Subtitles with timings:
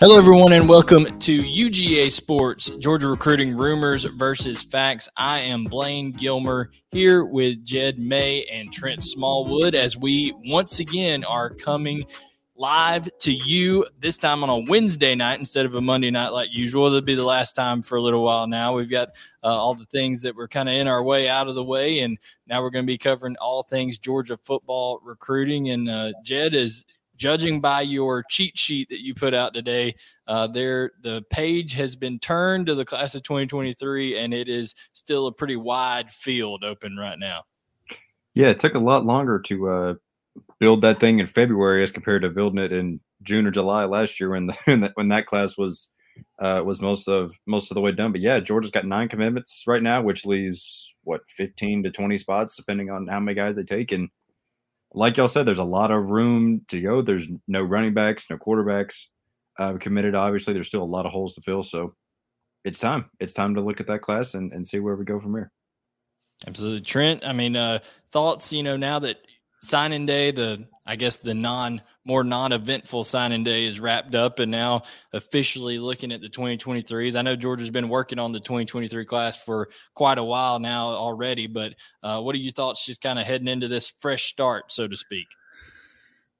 [0.00, 5.10] Hello, everyone, and welcome to UGA Sports Georgia Recruiting Rumors versus Facts.
[5.14, 11.22] I am Blaine Gilmer here with Jed May and Trent Smallwood as we once again
[11.24, 12.06] are coming
[12.56, 16.48] live to you this time on a Wednesday night instead of a Monday night like
[16.50, 16.86] usual.
[16.86, 18.74] It'll be the last time for a little while now.
[18.74, 19.10] We've got
[19.44, 22.00] uh, all the things that were kind of in our way out of the way,
[22.00, 25.68] and now we're going to be covering all things Georgia football recruiting.
[25.68, 26.86] And uh, Jed is
[27.20, 29.94] judging by your cheat sheet that you put out today,
[30.26, 34.74] uh, there the page has been turned to the class of 2023, and it is
[34.94, 37.42] still a pretty wide field open right now.
[38.34, 39.94] Yeah, it took a lot longer to uh,
[40.58, 44.18] build that thing in February as compared to building it in June or July last
[44.18, 45.90] year when the, when that class was
[46.38, 48.12] uh, was most of most of the way done.
[48.12, 52.56] But yeah, Georgia's got nine commitments right now, which leaves what 15 to 20 spots
[52.56, 54.08] depending on how many guys they take and
[54.92, 57.02] like y'all said, there's a lot of room to go.
[57.02, 59.06] There's no running backs, no quarterbacks
[59.58, 60.14] uh, committed.
[60.14, 61.62] Obviously, there's still a lot of holes to fill.
[61.62, 61.94] So
[62.64, 63.10] it's time.
[63.20, 65.50] It's time to look at that class and, and see where we go from here.
[66.46, 67.24] Absolutely, Trent.
[67.24, 67.80] I mean, uh,
[68.12, 68.52] thoughts.
[68.52, 69.18] You know, now that
[69.62, 74.50] signing day, the I guess the non more non-eventful signing day is wrapped up, and
[74.50, 77.14] now officially looking at the 2023s.
[77.14, 81.46] I know Georgia's been working on the 2023 class for quite a while now already,
[81.46, 84.88] but uh, what are your thoughts just kind of heading into this fresh start, so
[84.88, 85.28] to speak?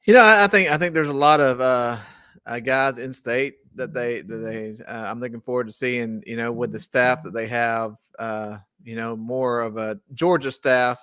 [0.02, 1.98] You know, I think I think there's a lot of uh,
[2.44, 6.24] uh, guys in state that they that they uh, I'm looking forward to seeing.
[6.26, 10.50] You know, with the staff that they have, uh, you know, more of a Georgia
[10.50, 10.98] staff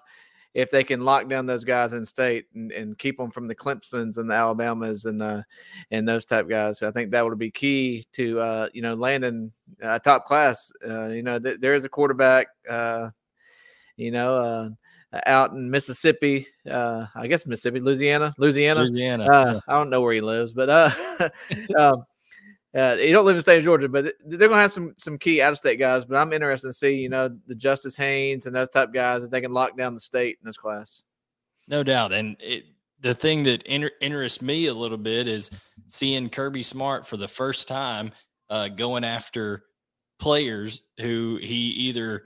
[0.58, 3.54] if they can lock down those guys in state and, and keep them from the
[3.54, 5.44] Clemsons and the Alabamas and uh,
[5.92, 6.82] and those type guys.
[6.82, 10.72] I think that would be key to uh, you know landing a top class.
[10.84, 12.48] Uh, you know, th- there is a quarterback.
[12.68, 13.12] Uh,
[13.98, 14.36] you know,
[15.14, 19.26] uh, out in Mississippi, uh, I guess Mississippi, Louisiana, Louisiana, Louisiana.
[19.26, 19.60] Yeah.
[19.68, 20.70] I don't know where he lives, but
[21.78, 22.04] um,
[22.78, 25.18] uh, you don't live in the state of Georgia, but they're gonna have some some
[25.18, 26.06] key out of state guys.
[26.06, 29.32] But I'm interested to see, you know, the Justice Haynes and those type guys if
[29.32, 31.04] they can lock down the state in this class.
[31.68, 32.66] No doubt, and it,
[33.00, 35.50] the thing that inter- interests me a little bit is
[35.88, 38.12] seeing Kirby Smart for the first time
[38.50, 39.64] uh, going after
[40.20, 42.26] players who he either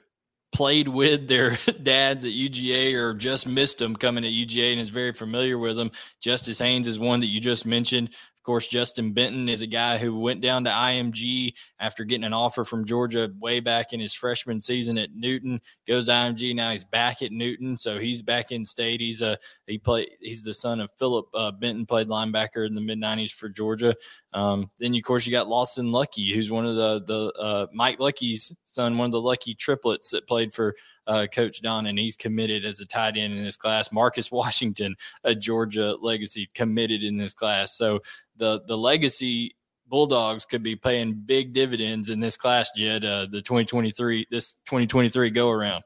[0.51, 4.89] played with their dads at UGA or just missed them coming at UGA and is
[4.89, 5.91] very familiar with them.
[6.19, 8.09] Justice Haynes is one that you just mentioned.
[8.41, 12.33] Of course, Justin Benton is a guy who went down to IMG after getting an
[12.33, 15.61] offer from Georgia way back in his freshman season at Newton.
[15.85, 16.71] Goes to IMG now.
[16.71, 18.99] He's back at Newton, so he's back in state.
[18.99, 19.37] He's a
[19.67, 20.07] he play.
[20.19, 23.95] He's the son of Philip uh, Benton, played linebacker in the mid '90s for Georgia.
[24.33, 27.99] Um, then, of course, you got Lawson Luckie, who's one of the the uh, Mike
[27.99, 30.73] Luckie's son, one of the Luckie triplets that played for
[31.11, 33.91] uh, Coach Don, and he's committed as a tight end in this class.
[33.91, 37.75] Marcus Washington, a Georgia legacy, committed in this class.
[37.77, 37.99] So
[38.37, 39.55] the the legacy
[39.87, 43.03] Bulldogs could be paying big dividends in this class, Jed.
[43.03, 45.83] Uh, the 2023 this 2023 go around.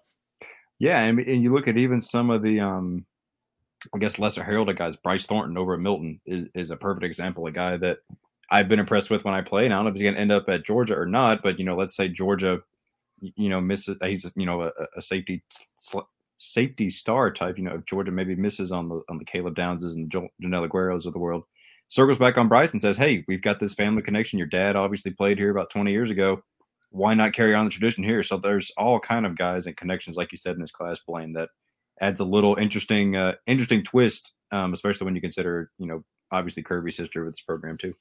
[0.78, 3.06] Yeah, and, and you look at even some of the um,
[3.94, 4.96] I guess lesser heralded guys.
[4.96, 7.48] Bryce Thornton over at Milton is, is a perfect example.
[7.48, 8.00] A guy that
[8.52, 9.66] I've been impressed with when I play.
[9.66, 11.58] And I don't know if he's going to end up at Georgia or not, but
[11.58, 12.60] you know, let's say Georgia
[13.36, 13.98] you know, misses.
[14.04, 15.44] He's you know a, a safety
[16.38, 17.58] safety star type.
[17.58, 20.68] You know, if Georgia maybe misses on the on the Caleb Downses and the Joenel
[20.68, 21.44] Agueros of the world,
[21.88, 24.40] circles back on Bryce and says, "Hey, we've got this family connection.
[24.40, 26.42] Your dad obviously played here about 20 years ago.
[26.90, 30.18] Why not carry on the tradition here?" So there's all kind of guys and connections,
[30.18, 31.50] like you said in this class, Blaine, that
[32.02, 36.64] adds a little interesting uh, interesting twist, um, especially when you consider you know obviously
[36.64, 37.94] Kirby's history with this program too.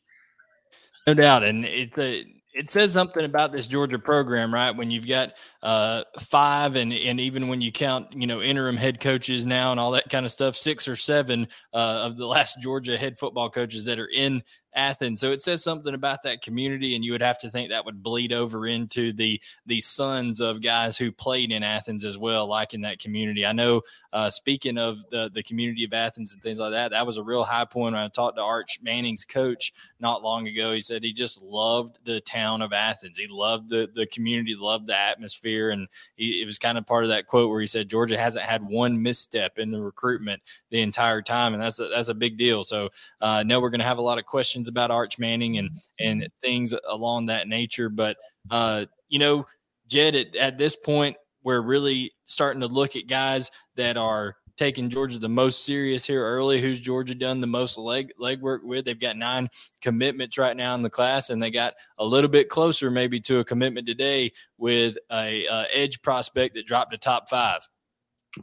[1.06, 2.24] No doubt, and it's a
[2.54, 4.70] it says something about this Georgia program, right?
[4.70, 5.32] When you've got
[5.62, 9.80] uh, five, and and even when you count, you know, interim head coaches now and
[9.80, 13.50] all that kind of stuff, six or seven uh, of the last Georgia head football
[13.50, 14.42] coaches that are in
[14.74, 15.20] Athens.
[15.20, 18.02] So it says something about that community, and you would have to think that would
[18.02, 22.74] bleed over into the the sons of guys who played in Athens as well, like
[22.74, 23.46] in that community.
[23.46, 23.82] I know.
[24.12, 27.22] Uh, speaking of the the community of Athens and things like that, that was a
[27.22, 30.72] real high point when I talked to Arch Manning's coach not long ago.
[30.72, 33.18] He said he just loved the town of Athens.
[33.18, 37.04] He loved the the community, loved the atmosphere, and he, it was kind of part
[37.04, 40.80] of that quote where he said Georgia hasn't had one misstep in the recruitment the
[40.80, 42.64] entire time, and that's a, that's a big deal.
[42.64, 42.86] So
[43.20, 45.58] uh, I know we're going to have a lot of questions questions about Arch Manning
[45.58, 45.70] and
[46.00, 46.46] and mm-hmm.
[46.46, 47.88] things along that nature.
[47.88, 48.16] But
[48.50, 49.46] uh, you know,
[49.88, 54.88] Jed, at, at this point, we're really starting to look at guys that are taking
[54.88, 56.60] Georgia the most serious here early.
[56.60, 58.84] Who's Georgia done the most leg legwork with?
[58.84, 59.48] They've got nine
[59.82, 63.40] commitments right now in the class, and they got a little bit closer maybe to
[63.40, 67.60] a commitment today with a uh, edge prospect that dropped to top five.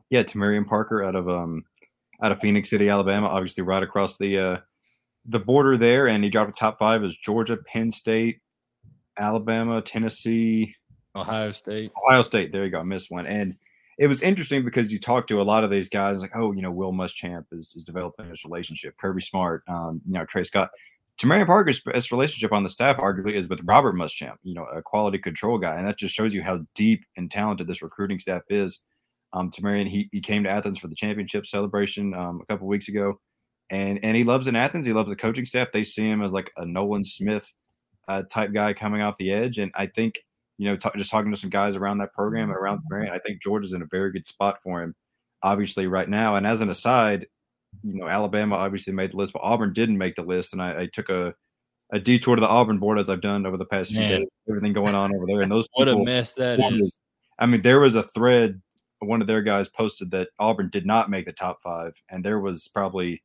[0.09, 1.63] Yeah, Tamarian Parker out of um
[2.23, 4.57] out of Phenix City, Alabama, obviously right across the uh
[5.25, 8.41] the border there, and he dropped a top five is Georgia, Penn State,
[9.17, 10.75] Alabama, Tennessee,
[11.15, 11.91] Ohio State.
[12.07, 12.51] Ohio State.
[12.51, 12.79] There you go.
[12.79, 13.25] I missed one.
[13.25, 13.55] And
[13.97, 16.61] it was interesting because you talk to a lot of these guys, like, oh, you
[16.61, 18.97] know, Will Muschamp is, is developing this relationship.
[18.97, 20.69] Kirby Smart, um, you know, Tray Scott.
[21.19, 24.81] Tamarian Parker's best relationship on the staff, arguably, is with Robert Muschamp, you know, a
[24.81, 25.75] quality control guy.
[25.75, 28.81] And that just shows you how deep and talented this recruiting staff is.
[29.33, 32.89] Um, Tamarian, he, he came to Athens for the championship celebration um, a couple weeks
[32.89, 33.19] ago.
[33.71, 34.85] And, and he loves in Athens.
[34.85, 35.69] He loves the coaching staff.
[35.73, 37.51] They see him as like a Nolan Smith
[38.07, 39.57] uh, type guy coming off the edge.
[39.57, 40.19] And I think
[40.61, 43.09] you know, t- just talking to some guys around that program and around the brand,
[43.11, 44.93] I think Georgia's in a very good spot for him,
[45.41, 46.35] obviously, right now.
[46.35, 47.25] And as an aside,
[47.83, 50.53] you know, Alabama obviously made the list, but Auburn didn't make the list.
[50.53, 51.33] And I, I took a,
[51.91, 54.71] a detour to the Auburn board as I've done over the past few days, everything
[54.71, 55.41] going on over there.
[55.41, 56.99] And those what a mess that is.
[57.39, 58.61] I mean, there was a thread,
[58.99, 62.39] one of their guys posted that Auburn did not make the top five, and there
[62.39, 63.23] was probably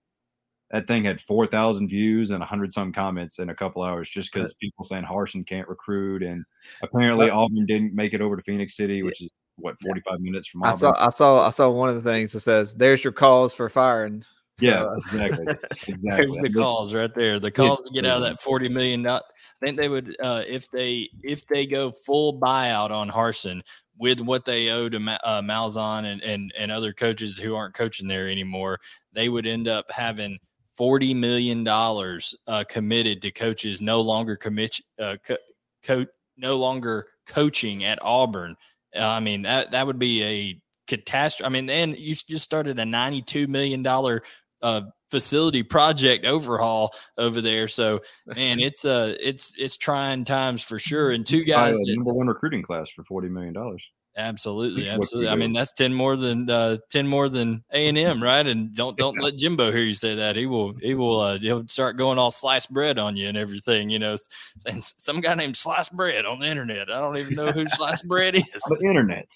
[0.71, 4.51] that thing had 4,000 views and 100 some comments in a couple hours just because
[4.51, 4.59] right.
[4.61, 6.23] people saying Harsin can't recruit.
[6.23, 6.45] And
[6.83, 10.63] apparently Auburn didn't make it over to Phenix City, which is what 45 minutes from
[10.63, 10.75] Auburn.
[10.75, 13.55] I saw, I saw, I saw one of the things that says, there's your cause
[13.55, 14.25] for firing.
[14.59, 15.47] Yeah, exactly.
[15.89, 16.25] Exactly.
[16.25, 17.39] There's the calls right there.
[17.39, 19.07] The calls to get out of that forty million.
[19.07, 19.21] I
[19.63, 23.61] think they would uh, if they if they go full buyout on Harsin,
[23.99, 28.09] with what they owe to uh, Malzahn and, and and other coaches who aren't coaching
[28.09, 28.81] there anymore.
[29.13, 30.39] They would end up having
[30.77, 35.37] forty million dollars uh, committed to coaches no longer commit uh, co-,
[35.85, 36.07] co-
[36.37, 38.57] no longer coaching at Auburn.
[38.95, 41.47] Uh, I mean that that would be a catastrophe.
[41.47, 44.23] I mean, and you just started a ninety-two million dollar
[44.63, 47.69] uh, facility project overhaul over there.
[47.69, 51.11] So man, it's uh it's it's trying times for sure.
[51.11, 53.89] And two guys that, number one recruiting class for forty million dollars.
[54.19, 55.29] Absolutely, absolutely.
[55.29, 58.47] I mean, that's ten more than uh, ten more than A and M, right?
[58.47, 60.37] And don't don't let Jimbo hear you say that.
[60.37, 63.91] He will he will uh, he'll start going all sliced bread on you and everything.
[63.91, 64.17] You know,
[64.65, 66.91] and some guy named Sliced Bread on the internet.
[66.91, 68.45] I don't even know who Sliced Bread is.
[68.45, 69.31] The internet.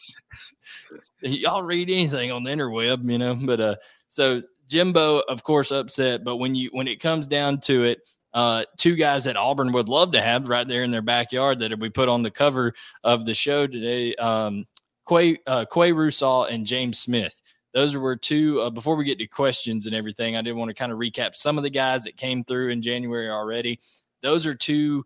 [1.21, 3.35] Y'all read anything on the interweb, you know?
[3.35, 3.77] But uh,
[4.09, 6.25] so Jimbo, of course, upset.
[6.25, 8.01] But when you when it comes down to it,
[8.33, 11.79] uh, two guys that Auburn would love to have right there in their backyard that
[11.79, 12.75] we put on the cover
[13.05, 14.15] of the show today.
[14.17, 14.67] Um,
[15.09, 17.41] Quay, uh, Quay Russaw and James Smith.
[17.73, 18.61] Those were two.
[18.61, 21.35] Uh, before we get to questions and everything, I did want to kind of recap
[21.35, 23.81] some of the guys that came through in January already.
[24.23, 25.05] Those are two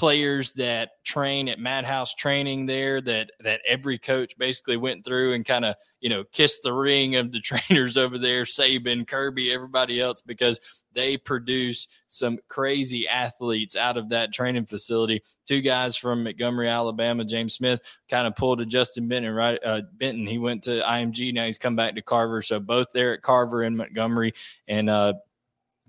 [0.00, 5.44] players that train at Madhouse Training there that that every coach basically went through and
[5.44, 10.00] kind of you know kissed the ring of the trainers over there, Saban, Kirby, everybody
[10.00, 10.58] else because
[10.92, 15.22] they produce some crazy athletes out of that training facility.
[15.46, 19.58] Two guys from Montgomery, Alabama, James Smith, kind of pulled a Justin Benton right.
[19.64, 21.32] Uh, Benton, he went to IMG.
[21.32, 22.42] Now he's come back to Carver.
[22.42, 24.34] So both there at Carver and Montgomery,
[24.68, 25.14] and uh,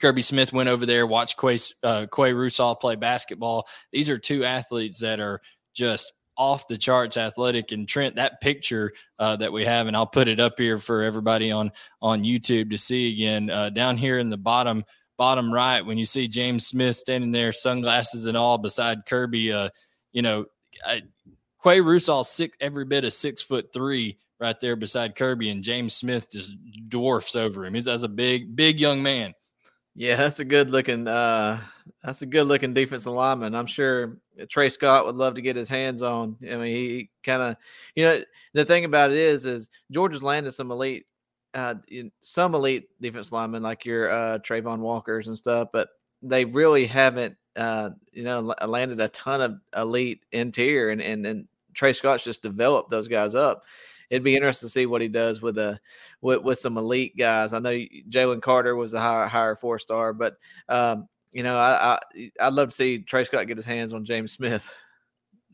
[0.01, 2.33] Kirby Smith went over there, watched Quay, uh, Quay
[2.79, 3.67] play basketball.
[3.91, 5.41] These are two athletes that are
[5.73, 10.07] just off the charts athletic and trent that picture uh, that we have and i'll
[10.07, 11.71] put it up here for everybody on
[12.01, 14.83] on youtube to see again uh, down here in the bottom
[15.17, 19.69] bottom right when you see james smith standing there sunglasses and all beside kirby uh,
[20.13, 20.45] you know
[20.83, 21.03] I,
[21.61, 25.93] quay russaw six every bit of six foot three right there beside kirby and james
[25.93, 26.55] smith just
[26.91, 27.73] dwarfs over him.
[27.73, 29.33] He's as a big big young man.
[29.95, 31.59] Yeah, that's a good looking uh
[32.03, 33.55] that's a good looking defensive lineman.
[33.55, 34.17] I'm sure
[34.49, 36.37] Tray Scott would love to get his hands on.
[36.43, 37.55] I mean, he kind of
[37.95, 38.21] you know
[38.53, 41.05] the thing about it is is Georgia's landed some elite
[41.53, 41.75] uh
[42.21, 45.89] some elite defense linemen like your uh Travon Walkers and stuff, but
[46.21, 51.47] they really haven't uh you know landed a ton of elite interior and and, and
[51.73, 53.63] Tray Scott's just developed those guys up
[54.11, 55.79] it'd be interesting to see what he does with a
[56.19, 57.53] with, with some elite guys.
[57.53, 60.37] I know Jalen Carter was a higher higher four star, but
[60.69, 64.05] um, you know, I, I I'd love to see Tray Scott get his hands on
[64.05, 64.71] James Smith.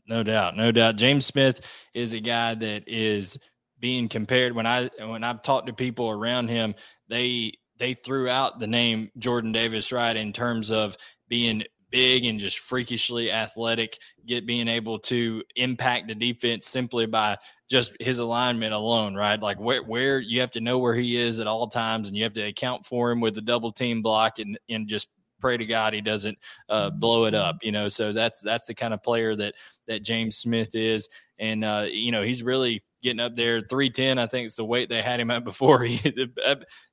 [0.08, 0.96] No doubt, no doubt.
[0.96, 1.60] James Smith
[1.94, 3.38] is a guy that is
[3.78, 4.54] being compared.
[4.54, 6.74] When I when I've talked to people around him,
[7.08, 10.96] they they threw out the name Jordan Davis right in terms of
[11.28, 17.36] being big and just freakishly athletic, get being able to impact the defense simply by
[17.70, 19.40] just his alignment alone, right?
[19.40, 22.24] Like where where you have to know where he is at all times and you
[22.24, 25.08] have to account for him with the double team block and and just
[25.40, 27.88] pray to God he doesn't uh, blow it up, you know.
[27.88, 29.54] So that's that's the kind of player that
[29.86, 33.60] that James Smith is, and uh, you know he's really getting up there.
[33.60, 35.82] 310 i think it's the weight they had him at before.
[35.88, 36.28] He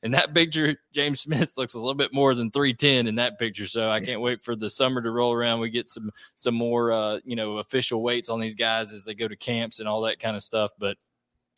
[0.03, 3.65] in that picture james smith looks a little bit more than 310 in that picture.
[3.65, 5.59] So i can't wait for the summer to roll around.
[5.59, 9.15] We get some some more uh, you know official weights on these guys as they
[9.15, 10.71] go to camps and all that kind of stuff.
[10.79, 10.97] But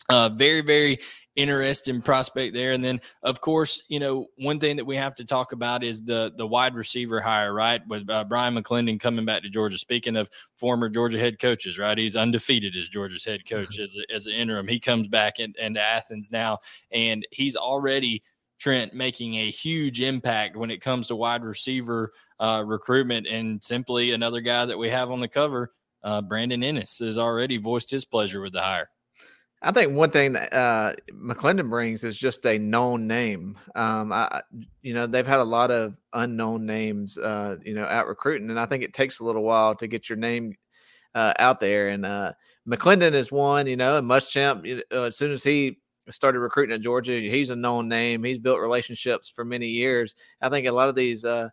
[0.10, 1.00] Uh, very, very
[1.36, 2.72] interesting prospect there.
[2.72, 6.04] And then, of course, you know, one thing that we have to talk about is
[6.04, 7.86] the the wide receiver hire, right?
[7.88, 9.78] With uh, Bryan McClendon coming back to Georgia.
[9.78, 11.98] Speaking of former Georgia head coaches, right?
[11.98, 14.68] He's undefeated as Georgia's head coach as, a, as an interim.
[14.68, 16.60] He comes back in, into Athens now,
[16.92, 18.24] and he's already
[18.60, 23.28] Trent making a huge impact when it comes to wide receiver uh, recruitment.
[23.28, 27.58] And simply another guy that we have on the cover, uh, Brandon Inniss, has already
[27.58, 28.90] voiced his pleasure with the hire.
[29.62, 33.58] I think one thing that uh, McClendon brings is just a known name.
[33.76, 34.42] Um, I,
[34.84, 38.60] you know, they've had a lot of unknown names, uh, you know, out recruiting, and
[38.60, 40.56] I think it takes a little while to get your name
[41.16, 41.90] uh, out there.
[41.90, 42.34] And uh,
[42.68, 44.82] McClendon is one, you know, and Muschamp.
[44.94, 45.80] Uh, as soon as he
[46.12, 48.24] started recruiting at Georgia, he's a known name.
[48.24, 50.14] He's built relationships for many years.
[50.40, 51.50] I think a lot of these uh,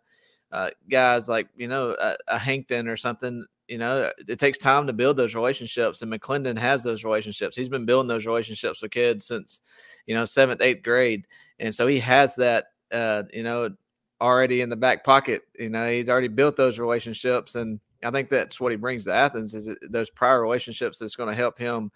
[0.51, 4.87] uh, guys, like you know, a, a Hankton or something, you know, it takes time
[4.87, 7.55] to build those relationships, and McClendon has those relationships.
[7.55, 9.61] He's been building those relationships with kids since,
[10.05, 11.25] you know, seventh, eighth grade,
[11.59, 13.69] and so he has that, uh, you know,
[14.21, 15.43] already in the back pocket.
[15.57, 19.13] You know, he's already built those relationships, and I think that's what he brings to
[19.13, 21.91] Athens is those prior relationships that's going to help him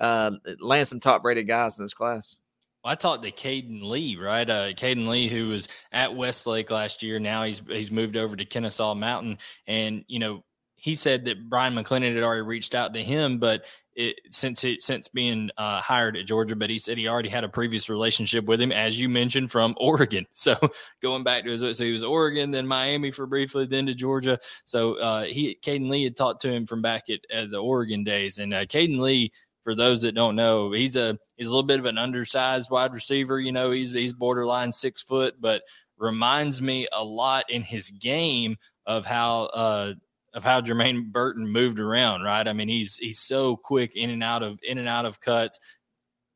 [0.00, 2.36] uh, land some top-rated guys in this class.
[2.84, 4.48] Well, I talked to Caden Lee, right?
[4.48, 7.18] Uh, Caden Lee, who was at Westlake last year.
[7.18, 10.44] Now he's he's moved over to Kennesaw Mountain, and you know
[10.84, 13.64] he said that Bryan McClendon had already reached out to him, but
[13.96, 17.42] it, since it since being uh, hired at Georgia, but he said he already had
[17.42, 20.26] a previous relationship with him, as you mentioned, from Oregon.
[20.34, 20.54] So
[21.00, 24.38] going back to his, so he was Oregon, then Miami for briefly, then to Georgia.
[24.66, 28.04] So uh, he, Caden Lee had talked to him from back at, at the Oregon
[28.04, 31.62] days, and uh, Caden Lee, for those that don't know, he's a he's a little
[31.62, 33.40] bit of an undersized wide receiver.
[33.40, 35.62] You know, he's he's borderline six foot, but
[35.96, 39.94] reminds me a lot in his game of how uh,
[40.34, 42.46] of how Jermaine Burton moved around, right?
[42.46, 45.60] I mean, he's he's so quick in and out of in and out of cuts,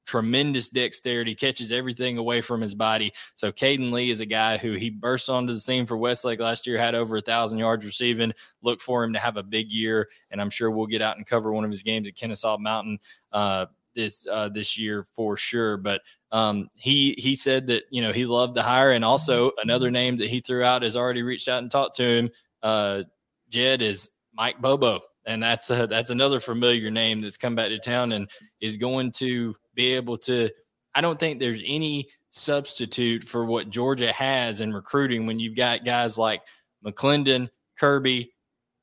[0.06, 3.12] tremendous dexterity, catches everything away from his body.
[3.34, 6.66] So Caden Lee is a guy who he burst onto the scene for Westlake last
[6.66, 8.32] year, had over a thousand yards receiving.
[8.62, 11.26] Look for him to have a big year, and I'm sure we'll get out and
[11.26, 13.00] cover one of his games at Kennesaw Mountain
[13.32, 15.76] uh, this uh, this year for sure.
[15.76, 19.90] But um, he he said that you know he loved the hire, and also another
[19.90, 22.30] name that he threw out has already reached out and talked to him.
[22.62, 23.02] Uh,
[23.50, 27.78] Jed is Mike Bobo, and that's a, that's another familiar name that's come back to
[27.78, 28.28] town and
[28.60, 30.50] is going to be able to.
[30.94, 35.84] I don't think there's any substitute for what Georgia has in recruiting when you've got
[35.84, 36.42] guys like
[36.84, 38.32] McClendon, Kirby,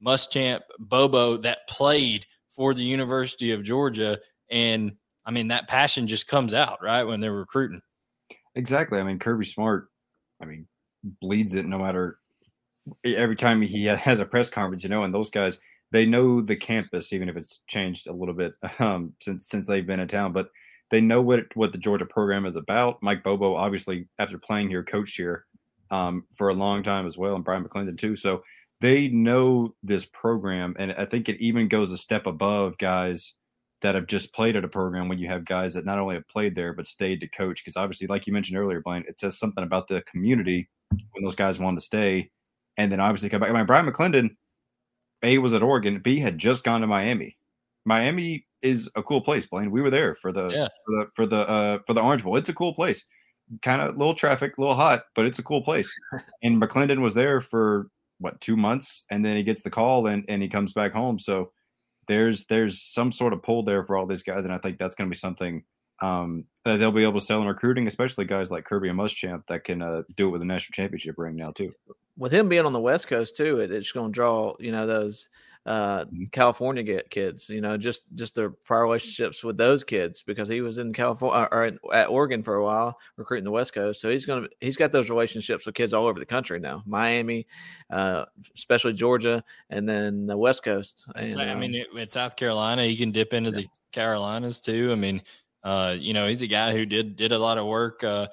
[0.06, 4.20] Muschamp, Bobo that played for the University of Georgia,
[4.50, 4.94] and
[5.26, 7.82] I mean that passion just comes out right when they're recruiting.
[8.56, 9.00] Exactly.
[9.00, 9.88] I mean Kirby Smart.
[10.42, 10.68] I mean
[11.22, 12.18] bleeds it no matter
[13.04, 15.60] every time he has a press conference, you know, and those guys
[15.92, 19.88] they know the campus, even if it's changed a little bit um, since since they've
[19.88, 20.50] been in town, but
[20.92, 23.02] they know what what the Georgia program is about.
[23.02, 25.46] Mike Bobo, obviously, after playing here, coached here
[25.92, 28.16] um, for a long time as well, and Bryan McClendon too.
[28.16, 28.44] So
[28.82, 33.36] they know this program, and I think it even goes a step above guys
[33.82, 36.28] that have just played at a program when you have guys that not only have
[36.28, 37.64] played there but stayed to coach.
[37.64, 41.36] Because obviously, like you mentioned earlier, Blaine, it says something about the community when those
[41.36, 42.32] guys want to stay
[42.78, 43.50] and then obviously come back.
[43.50, 44.36] I mean, Bryan McClendon,
[45.24, 47.38] A was at Oregon, B had just gone to Miami.
[47.86, 49.72] Miami is a cool place, Blaine.
[49.72, 50.68] We were there for the yeah.
[50.86, 52.36] for the for the uh, for the Orange Bowl.
[52.36, 53.06] It's a cool place.
[53.62, 55.92] Kind of little traffic, a little hot, but it's a cool place.
[56.44, 57.88] and McClendon was there for
[58.20, 61.20] what two months, and then he gets the call and and he comes back home.
[61.20, 61.52] So
[62.08, 64.96] there's there's some sort of pull there for all these guys, and I think that's
[64.96, 65.64] going to be something
[66.02, 69.64] um, they'll be able to sell in recruiting, especially guys like Kirby and Muschamp that
[69.64, 71.72] can uh, do it with a national championship ring now too.
[72.18, 74.88] With him being on the West Coast too, it, it's going to draw you know
[74.88, 75.30] those
[75.66, 76.26] uh, mm-hmm.
[76.26, 80.62] California get kids, you know, just just their prior relationships with those kids because he
[80.62, 84.00] was in California uh, or in, at Oregon for a while recruiting the West Coast.
[84.00, 87.48] So he's gonna he's got those relationships with kids all over the country now, Miami,
[87.90, 91.08] uh, especially Georgia, and then the West Coast.
[91.16, 93.62] And, I mean, it, at South Carolina, he can dip into yeah.
[93.62, 94.92] the Carolinas too.
[94.92, 95.24] I mean,
[95.64, 98.04] uh, you know, he's a guy who did did a lot of work.
[98.04, 98.28] Uh,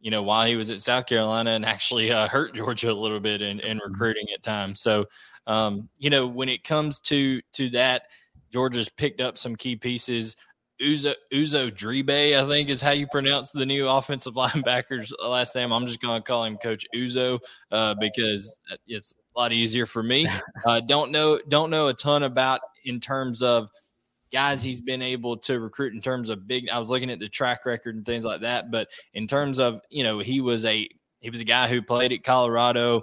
[0.00, 3.20] you know, while he was at South Carolina and actually uh, hurt Georgia a little
[3.20, 3.90] bit in, in mm-hmm.
[3.92, 4.80] recruiting at times.
[4.80, 5.06] So,
[5.46, 8.08] um, you know, when it comes to to that,
[8.52, 10.36] Georgia's picked up some key pieces.
[10.80, 15.72] Uzo Uzo Diribe, I think is how you pronounce the new offensive linebacker's last name.
[15.72, 17.38] I'm just going to call him Coach Uzo
[17.72, 20.28] uh, because it's a lot easier for me.
[20.64, 23.70] Uh, don't know don't know a ton about in terms of
[24.36, 27.28] guys he's been able to recruit in terms of big I was looking at the
[27.28, 30.86] track record and things like that but in terms of you know he was a
[31.20, 33.00] he was a guy who played at Colorado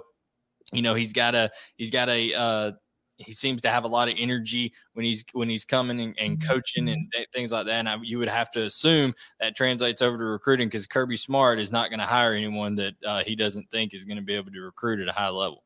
[0.72, 2.70] you know he's got a he's got a uh
[3.16, 6.44] he seems to have a lot of energy when he's when he's coming and, and
[6.44, 7.74] coaching and th- things like that.
[7.74, 11.58] And I, you would have to assume that translates over to recruiting because Kirby Smart
[11.58, 14.34] is not going to hire anyone that uh, he doesn't think is going to be
[14.34, 15.63] able to recruit at a high level.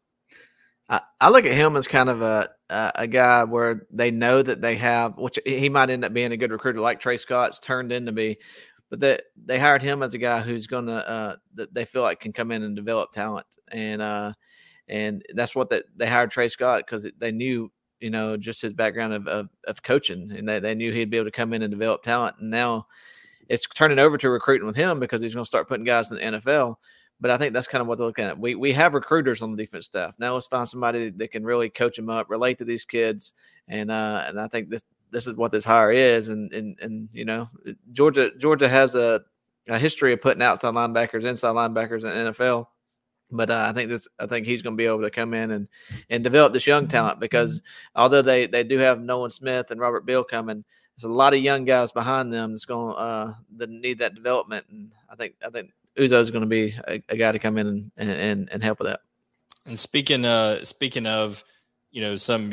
[0.89, 4.43] I, I look at him as kind of a, a, a guy where they know
[4.43, 7.59] that they have, which he might end up being a good recruiter, like Tray Scott's
[7.59, 8.39] turned into be,
[8.91, 12.21] but that they hired him as a guy who's to uh, that they feel like
[12.21, 14.33] can come in and develop talent, and uh,
[14.89, 18.73] and that's what that they hired Tray Scott because they knew you know just his
[18.73, 21.63] background of, of, of coaching, and they, they knew he'd be able to come in
[21.63, 22.87] and develop talent, and now
[23.49, 26.19] it's turning over to recruiting with him because he's going to start putting guys in
[26.19, 26.77] the NFL.
[27.21, 28.39] But I think that's kind of what they're looking at.
[28.39, 30.15] We we have recruiters on the defense staff.
[30.19, 33.33] Now let's find somebody that can really coach them up, relate to these kids,
[33.67, 36.29] and uh, and I think this this is what this hire is.
[36.29, 37.49] And and and you know,
[37.93, 39.23] Georgia Georgia has a,
[39.69, 42.67] a history of putting outside linebackers, inside linebackers in NFL.
[43.31, 45.51] But uh, I think this, I think he's going to be able to come in
[45.51, 45.69] and
[46.09, 47.63] and develop this young talent because
[47.95, 50.65] although they they do have Nolan Smith and Robert Beal coming,
[50.97, 54.65] there's a lot of young guys behind them that's going uh that need that development.
[54.71, 57.59] And I think I think Uzo is going to be a, a, guy to come
[57.59, 59.01] in and, and and help with that.
[59.67, 61.45] And speaking uh speaking of,
[61.91, 62.53] you know, some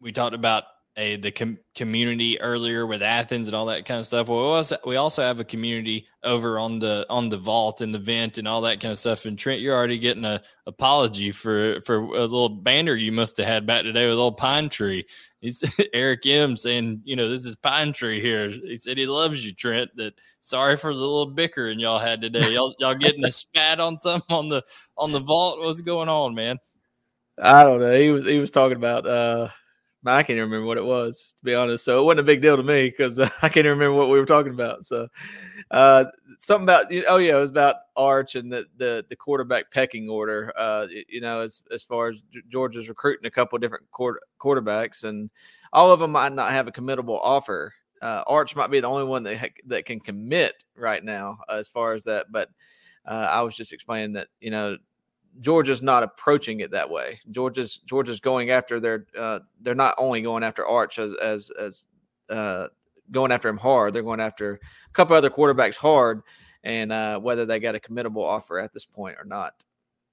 [0.00, 0.64] we talked about
[0.96, 4.28] a the com- community earlier with Athens and all that kind of stuff.
[4.28, 7.94] Well, we also, we also have a community over on the on the vault and
[7.94, 9.24] the vent and all that kind of stuff.
[9.24, 13.46] And Trent, you're already getting a apology for for a little banner you must have
[13.46, 15.04] had back today with old pine tree.
[15.40, 15.62] He's
[15.94, 18.50] Eric M saying, you know, this is pine tree here.
[18.50, 19.90] He said he loves you, Trent.
[19.96, 22.50] That sorry for the little bickering y'all had today.
[22.54, 24.62] Y'all y'all getting a spat on something on the
[24.98, 25.60] on the vault.
[25.60, 26.58] What's going on, man?
[27.42, 27.98] I don't know.
[27.98, 29.48] He was he was talking about uh
[30.06, 31.84] I can't even remember what it was, to be honest.
[31.84, 34.18] So it wasn't a big deal to me because uh, I can't remember what we
[34.18, 34.84] were talking about.
[34.84, 35.08] So
[35.70, 36.06] uh,
[36.38, 40.52] something about oh yeah, it was about Arch and the the, the quarterback pecking order.
[40.56, 42.16] Uh, you know, as as far as
[42.48, 45.28] Georgia's recruiting a couple different quarter, quarterbacks, and
[45.72, 47.74] all of them might not have a committable offer.
[48.00, 51.68] Uh, Arch might be the only one that ha- that can commit right now as
[51.68, 52.32] far as that.
[52.32, 52.48] But
[53.06, 54.78] uh, I was just explaining that you know
[55.40, 57.20] Georgia's not approaching it that way.
[57.30, 61.86] Georgia's Georgia's going after their uh, they're not only going after Arch as as as
[62.28, 62.68] uh,
[63.10, 63.94] going after him hard.
[63.94, 66.22] They're going after a couple other quarterbacks hard,
[66.64, 69.54] and uh, whether they got a committable offer at this point or not.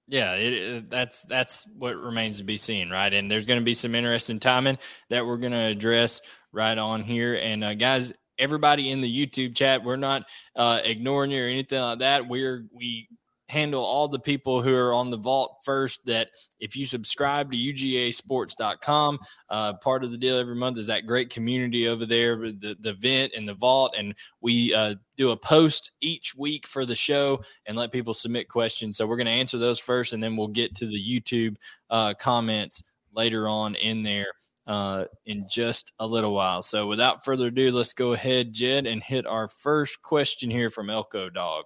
[0.07, 3.13] Yeah, it, that's that's what remains to be seen, right?
[3.13, 4.77] And there's going to be some interesting timing
[5.09, 6.21] that we're going to address
[6.53, 7.37] right on here.
[7.41, 10.25] And uh, guys, everybody in the YouTube chat, we're not
[10.55, 12.27] uh, ignoring you or anything like that.
[12.27, 13.09] We're we
[13.49, 16.29] handle all the people who are on the vault first that
[16.59, 21.29] if you subscribe to ugasports.com uh, part of the deal every month is that great
[21.29, 25.91] community over there the, the vent and the vault and we uh, do a post
[26.01, 29.57] each week for the show and let people submit questions so we're going to answer
[29.57, 31.55] those first and then we'll get to the youtube
[31.89, 32.83] uh, comments
[33.13, 34.27] later on in there
[34.67, 36.61] uh, in just a little while.
[36.61, 40.89] So, without further ado, let's go ahead, Jed, and hit our first question here from
[40.89, 41.63] Elko Dog.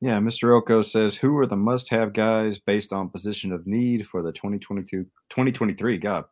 [0.00, 0.54] Yeah, Mr.
[0.54, 5.04] Elko says, who are the must-have guys based on position of need for the 2022,
[5.28, 6.24] 2023, God,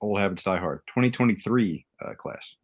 [0.00, 2.56] old habits die hard, 2023 uh, class?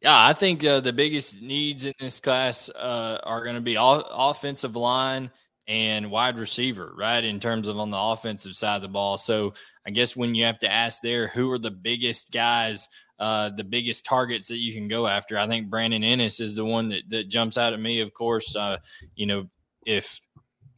[0.00, 3.76] Yeah, I think uh, the biggest needs in this class uh, are going to be
[3.76, 5.30] all, offensive line
[5.68, 7.24] and wide receiver, right?
[7.24, 9.18] In terms of on the offensive side of the ball.
[9.18, 9.54] So
[9.86, 13.64] I guess when you have to ask there, who are the biggest guys uh, the
[13.64, 15.38] biggest targets that you can go after.
[15.38, 18.00] I think Brandon Inniss is the one that, that jumps out at me.
[18.00, 18.78] Of course, uh,
[19.14, 19.48] you know,
[19.86, 20.20] if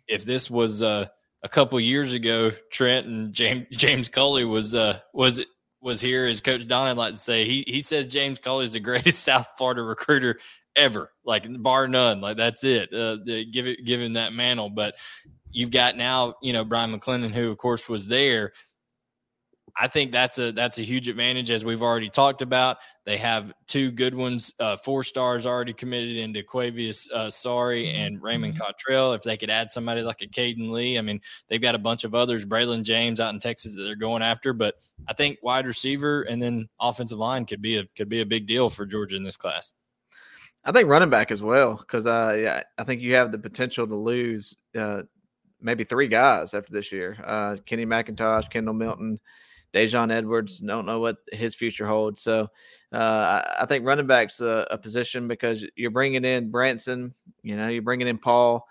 [0.06, 1.06] if this was uh,
[1.42, 5.44] a couple years ago, Trent and James James Coley was uh, was
[5.80, 7.44] was here as Coach Don like to say.
[7.44, 10.38] He he says James Coley is the greatest South Florida recruiter
[10.78, 12.20] ever, like bar none.
[12.20, 12.92] Like that's it.
[12.92, 14.70] Uh, the, give it give him that mantle.
[14.70, 14.94] But
[15.50, 18.52] you've got now, you know, Bryan McClendon, who of course was there
[19.80, 22.78] I think that's a that's a huge advantage as we've already talked about.
[23.06, 27.96] They have two good ones, uh, four stars already committed into Quavius uh, Sorry mm-hmm.
[27.96, 28.62] and Raymond mm-hmm.
[28.62, 29.12] Cottrell.
[29.12, 32.02] If they could add somebody like a Caden Lee, I mean, they've got a bunch
[32.02, 34.52] of others, Braylon James out in Texas that they're going after.
[34.52, 34.74] But
[35.06, 38.48] I think wide receiver and then offensive line could be a could be a big
[38.48, 39.74] deal for Georgia in this class.
[40.68, 43.96] I think running back as well because uh, I think you have the potential to
[43.96, 45.02] lose uh,
[45.62, 47.16] maybe three guys after this year.
[47.24, 49.18] Uh, Kenny McIntosh, Kendall Milton.
[49.74, 52.22] Daijun Edwards, don't know what his future holds.
[52.22, 52.48] So
[52.92, 57.68] uh, I think running back's a, a, position because you're bringing in Branson, you know,
[57.68, 58.66] you're bringing in Paul.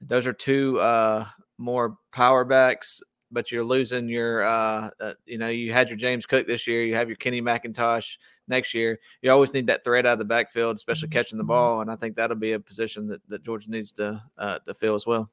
[0.00, 1.26] Those are two uh,
[1.58, 3.00] more power backs,
[3.32, 6.84] but you're losing your, uh, uh, you know, you had your James Cook this year,
[6.84, 8.18] you have your Kenny McIntosh
[8.48, 9.00] next year.
[9.22, 11.18] You always need that threat out of the backfield, especially mm-hmm.
[11.18, 14.22] catching the ball, and I think that'll be a position that, that Georgia needs to
[14.38, 15.30] uh, to fill as well.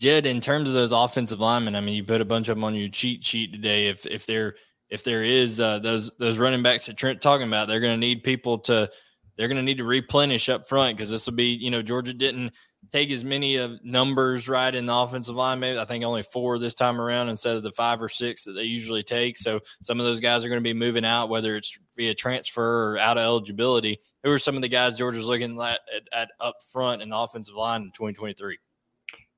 [0.00, 2.64] Jed, in terms of those offensive linemen, I mean, you put a bunch of them
[2.64, 3.86] on your cheat sheet today.
[3.86, 4.56] If if they're
[4.90, 8.06] if there is uh, those those running backs that Trent talking about, they're going to
[8.06, 8.90] need people to
[9.36, 12.12] they're going to need to replenish up front because this will be you know Georgia
[12.12, 12.52] didn't
[12.90, 15.60] take as many of numbers right in the offensive line.
[15.60, 18.52] Maybe I think only four this time around instead of the five or six that
[18.52, 19.38] they usually take.
[19.38, 22.92] So some of those guys are going to be moving out, whether it's via transfer
[22.92, 23.98] or out of eligibility.
[24.24, 27.16] Who are some of the guys Georgia's looking at, at, at up front in the
[27.16, 28.58] offensive line in 2023?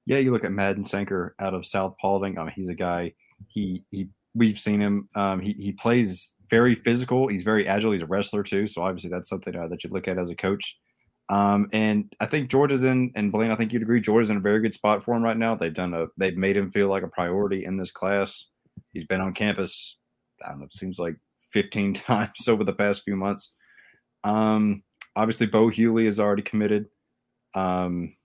[0.06, 2.38] Yeah, you look at Madden Sanker out of South Paulding.
[2.38, 3.14] I mean, he's a guy.
[3.48, 4.08] He he.
[4.36, 5.08] We've seen him.
[5.14, 7.28] Um, he he plays very physical.
[7.28, 7.92] He's very agile.
[7.92, 8.66] He's a wrestler too.
[8.66, 10.76] So obviously that's something uh, that you look at as a coach.
[11.28, 14.40] Um, and I think Georgia's in, and Blaine, I think you'd agree, Georgia's in a
[14.40, 15.54] very good spot for him right now.
[15.54, 18.48] They've done a, they've made him feel like a priority in this class.
[18.92, 19.96] He's been on campus,
[20.44, 21.16] I don't know, it seems like
[21.52, 23.52] 15 times over the past few months.
[24.22, 24.82] Um,
[25.16, 26.86] obviously, Bo Hughley is already committed.
[27.54, 28.16] Um,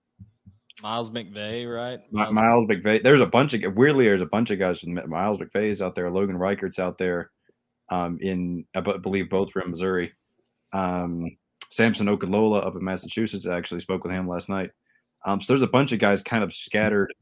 [0.82, 2.00] Miles McVay, right?
[2.12, 3.04] Miles, Miles McVay.
[3.04, 4.80] There's a bunch of weirdly, there's a bunch of guys.
[4.80, 6.10] From Miles McVay's out there.
[6.10, 7.32] Logan Reichert's out there.
[7.90, 10.14] Um, in I believe both from Missouri.
[10.74, 11.26] Um,
[11.72, 13.48] Samson Okunlola up in Massachusetts.
[13.48, 14.72] I actually spoke with him last night.
[15.26, 17.14] Um, so there's a bunch of guys kind of scattered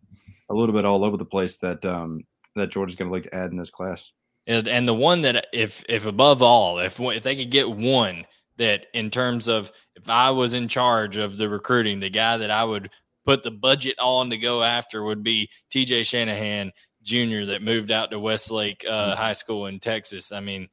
[0.50, 2.24] a little bit all over the place that um,
[2.56, 4.12] that Georgia's going to like to add in this class.
[4.46, 8.26] And, and the one that, if if above all, if if they could get one
[8.58, 12.52] that in terms of if I was in charge of the recruiting, the guy that
[12.52, 12.92] I would
[13.26, 16.72] put the budget on to go after would be TJ Shanahan
[17.04, 17.46] Jr.
[17.46, 19.22] that moved out to Westlake uh, mm-hmm.
[19.22, 20.32] High School in Texas.
[20.32, 20.70] I mean,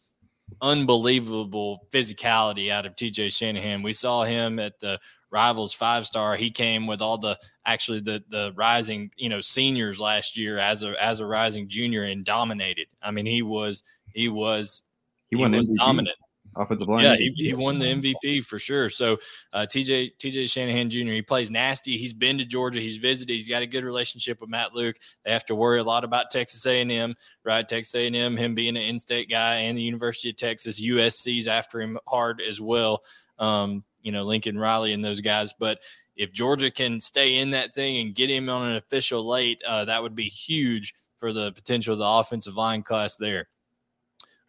[0.61, 3.83] unbelievable physicality out of TJ Shanahan.
[3.83, 4.98] We saw him at the
[5.30, 6.37] Rivals five star.
[6.37, 10.83] He came with all the actually the the rising you know seniors last year as
[10.83, 12.87] a as a rising junior and dominated.
[13.02, 13.83] I mean he was
[14.14, 14.83] he was
[15.30, 15.74] he, he was MVP.
[15.74, 16.16] dominant
[16.56, 17.02] offensive line.
[17.02, 18.88] Yeah, he, he won the MVP for sure.
[18.88, 19.18] So
[19.52, 21.12] uh, TJ TJ Shanahan Jr.
[21.12, 21.96] He plays nasty.
[21.96, 22.80] He's been to Georgia.
[22.80, 23.32] He's visited.
[23.32, 24.96] He's got a good relationship with Matt Luke.
[25.24, 27.14] They have to worry a lot about Texas A&M,
[27.44, 27.68] right?
[27.68, 31.98] Texas A&M, him being an in-state guy, and the University of Texas, USC's after him
[32.06, 33.02] hard as well.
[33.38, 35.80] Um, you know, Lincoln Riley and those guys, but.
[36.16, 39.84] If Georgia can stay in that thing and get him on an official late, uh,
[39.86, 43.48] that would be huge for the potential of the offensive line class there.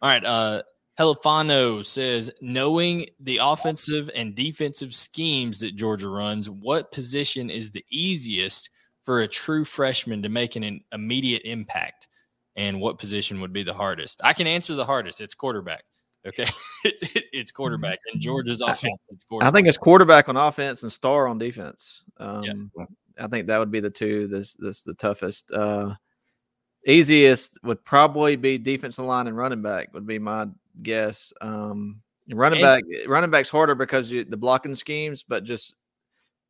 [0.02, 0.24] All right.
[0.24, 0.62] Uh,
[0.98, 7.84] Helifano says, knowing the offensive and defensive schemes that Georgia runs, what position is the
[7.90, 8.70] easiest
[9.04, 12.08] for a true freshman to make an immediate impact?
[12.56, 14.22] And what position would be the hardest?
[14.24, 15.20] I can answer the hardest.
[15.20, 15.84] It's quarterback.
[16.26, 16.46] Okay.
[16.84, 17.98] it's quarterback.
[18.10, 19.52] And Georgia's offense, it's quarterback.
[19.52, 22.02] I think it's quarterback on offense and star on defense.
[22.16, 22.84] Um, yeah.
[23.18, 25.50] I think that would be the two this this the toughest.
[25.50, 25.94] Uh,
[26.86, 30.46] easiest would probably be defensive line and running back would be my
[30.82, 31.32] guess.
[31.40, 35.74] Um, running back, running back's harder because you, the blocking schemes, but just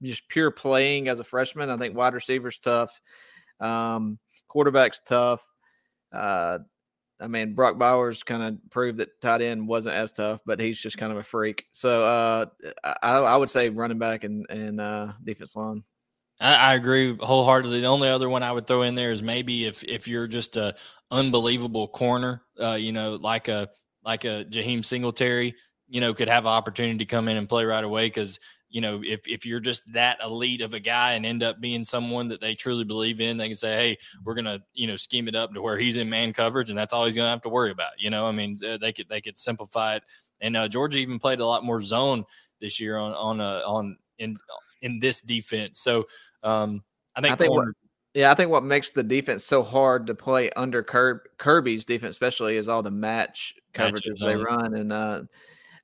[0.02, 3.00] just pure playing as a freshman, I think wide receiver's tough.
[3.60, 5.46] Um, quarterback's tough.
[6.12, 6.58] Uh,
[7.20, 10.78] I mean, Brock Bowers kind of proved that tight end wasn't as tough, but he's
[10.78, 11.64] just kind of a freak.
[11.72, 12.46] So uh,
[12.84, 15.82] I, I, would say running back and and uh, defense line.
[16.40, 17.80] I, I, agree wholeheartedly.
[17.80, 20.56] The only other one I would throw in there is maybe if if you're just
[20.56, 20.74] a
[21.10, 23.70] unbelievable corner, uh, you know, like a
[24.06, 25.54] like a Jaheim Singletary,
[25.88, 28.80] you know, could have an opportunity to come in and play right away because you
[28.80, 32.28] know if if you're just that elite of a guy and end up being someone
[32.28, 35.34] that they truly believe in, they can say, hey, we're gonna you know scheme it
[35.34, 37.70] up to where he's in man coverage and that's all he's gonna have to worry
[37.70, 37.92] about.
[37.98, 40.04] You know, I mean, they could they could simplify it.
[40.40, 42.24] And uh, Georgia even played a lot more zone
[42.60, 44.36] this year on on uh, on in
[44.82, 45.80] in this defense.
[45.80, 46.06] So
[46.42, 46.82] um,
[47.14, 47.74] I think, I think corner-
[48.16, 52.56] yeah, I think what makes the defense so hard to play under Kirby's defense, especially,
[52.56, 55.20] is all the match coverages they run, and uh,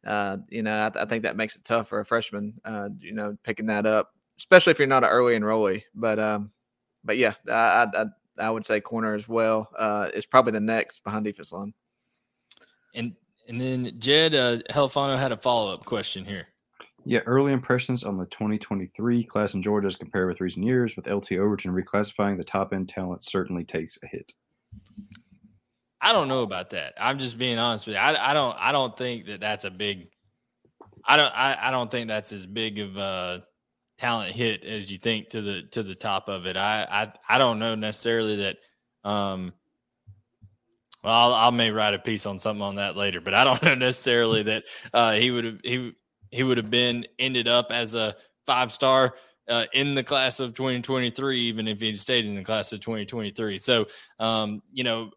[0.07, 3.13] uh, you know, I, I, think that makes it tough for a freshman, uh, you
[3.13, 5.83] know, picking that up, especially if you're not an early enrollee.
[5.95, 6.51] But um,
[7.05, 8.05] but yeah, I, I
[8.39, 11.75] I would say corner as well uh, is probably the next behind defense line.
[12.95, 13.13] And
[13.47, 16.49] and then Jed uh, Helfano had a follow up question here.
[17.05, 21.09] Yeah, early impressions on the 2023 class in Georgia as compared with recent years, with
[21.09, 24.33] LT Overton reclassifying the top end talent certainly takes a hit.
[26.01, 26.95] I don't know about that.
[27.01, 28.01] I'm just being honest with you.
[28.01, 28.57] I, I don't.
[28.59, 30.09] I don't think that that's a big.
[31.05, 31.33] I don't.
[31.33, 33.45] I, I don't think that's as big of a
[33.99, 36.57] talent hit as you think to the to the top of it.
[36.57, 38.57] I I, I don't know necessarily that.
[39.05, 39.53] Um,
[41.05, 43.63] well, I'll, I'll may write a piece on something on that later, but I don't
[43.65, 45.95] know necessarily that uh, he would he
[46.33, 48.17] he would have been ended up as a
[48.47, 49.15] five star
[49.49, 53.59] uh, in the class of 2023, even if he'd stayed in the class of 2023.
[53.59, 53.87] So,
[54.19, 55.11] um, you know,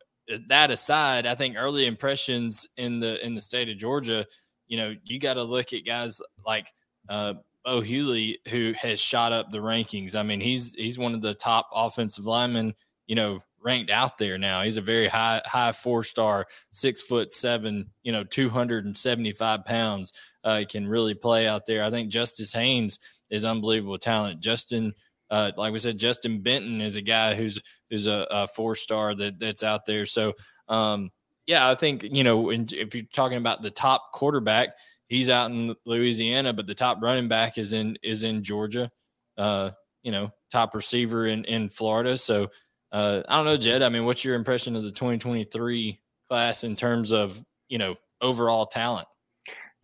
[0.47, 4.25] that aside, I think early impressions in the in the state of Georgia,
[4.67, 6.71] you know, you got to look at guys like
[7.09, 10.15] uh, Bo Hughley, who has shot up the rankings.
[10.15, 12.73] I mean, he's he's one of the top offensive linemen,
[13.07, 14.61] you know, ranked out there now.
[14.61, 18.95] He's a very high high four star, six foot seven, you know, two hundred and
[18.95, 20.13] seventy five pounds.
[20.45, 21.83] Uh, can really play out there.
[21.83, 22.99] I think Justice Haynes
[23.31, 24.39] is unbelievable talent.
[24.39, 24.93] Justin,
[25.31, 29.15] uh, like we said, Justin Benton is a guy who's who's a, a four star
[29.15, 30.05] that that's out there.
[30.05, 30.33] So
[30.67, 31.09] um,
[31.47, 34.69] yeah, I think you know if you're talking about the top quarterback,
[35.07, 38.91] he's out in Louisiana, but the top running back is in is in Georgia.
[39.37, 39.71] Uh,
[40.03, 42.17] you know, top receiver in in Florida.
[42.17, 42.49] So
[42.91, 43.81] uh, I don't know, Jed.
[43.81, 48.65] I mean, what's your impression of the 2023 class in terms of you know overall
[48.67, 49.07] talent?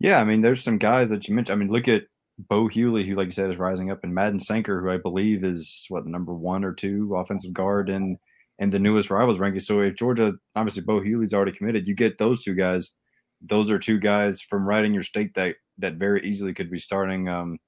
[0.02, 1.54] Yeah, I mean, there's some guys that you mentioned.
[1.54, 2.02] I mean, look at
[2.36, 5.44] Bo Hughley, who, like you said, is rising up, and Madden Sanker, who I believe
[5.44, 8.18] is what number one or two offensive guard in
[8.58, 9.60] in the newest rivals ranking.
[9.60, 12.90] So if Georgia, obviously Bo Hughley's already committed, you get those two guys.
[13.40, 16.80] Those are two guys from right in your state that that very easily could be
[16.80, 17.58] starting um,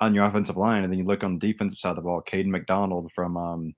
[0.00, 0.82] on your offensive line.
[0.82, 3.74] And then you look on the defensive side of the ball, Caden McDonald from um,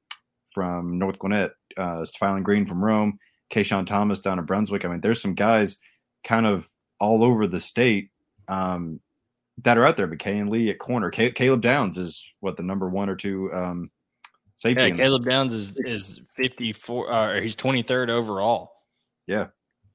[0.54, 3.18] from North Gwinnett, uh, Stefan Green from Rome,
[3.52, 4.86] Kayshawn Thomas down in Brunswick.
[4.86, 5.76] I mean, there's some guys
[6.24, 8.10] kind of all over the state
[8.48, 9.00] um,
[9.62, 10.06] that are out there.
[10.06, 13.52] But Kay and Lee at corner, Caleb Downs is what the number one or two
[13.52, 13.90] um,
[14.56, 14.82] safety.
[14.82, 18.72] Yeah, Caleb Downs is is 54, uh, he's 23rd overall.
[19.26, 19.48] Yeah,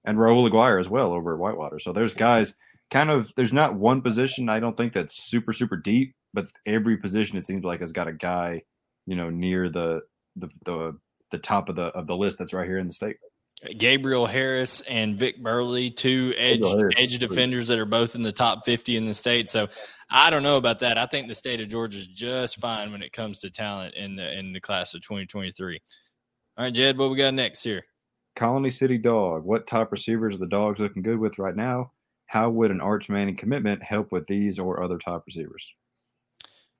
[0.05, 1.79] and Raul Aguirre as well over at Whitewater.
[1.79, 2.55] So there's guys
[2.91, 6.97] kind of there's not one position I don't think that's super super deep, but every
[6.97, 8.61] position it seems like has got a guy,
[9.05, 10.01] you know, near the
[10.35, 10.97] the the,
[11.31, 13.17] the top of the of the list that's right here in the state.
[13.77, 16.63] Gabriel Harris and Vic Burley, two edge
[16.97, 19.47] edge defenders that are both in the top 50 in the state.
[19.47, 19.67] So
[20.09, 20.97] I don't know about that.
[20.97, 24.15] I think the state of Georgia is just fine when it comes to talent in
[24.15, 25.79] the in the class of 2023.
[26.57, 27.83] All right, Jed, what we got next here?
[28.35, 29.43] Colony City Dog.
[29.43, 31.91] What top receivers are the dogs looking good with right now?
[32.27, 35.71] How would an Arch Manning commitment help with these or other top receivers?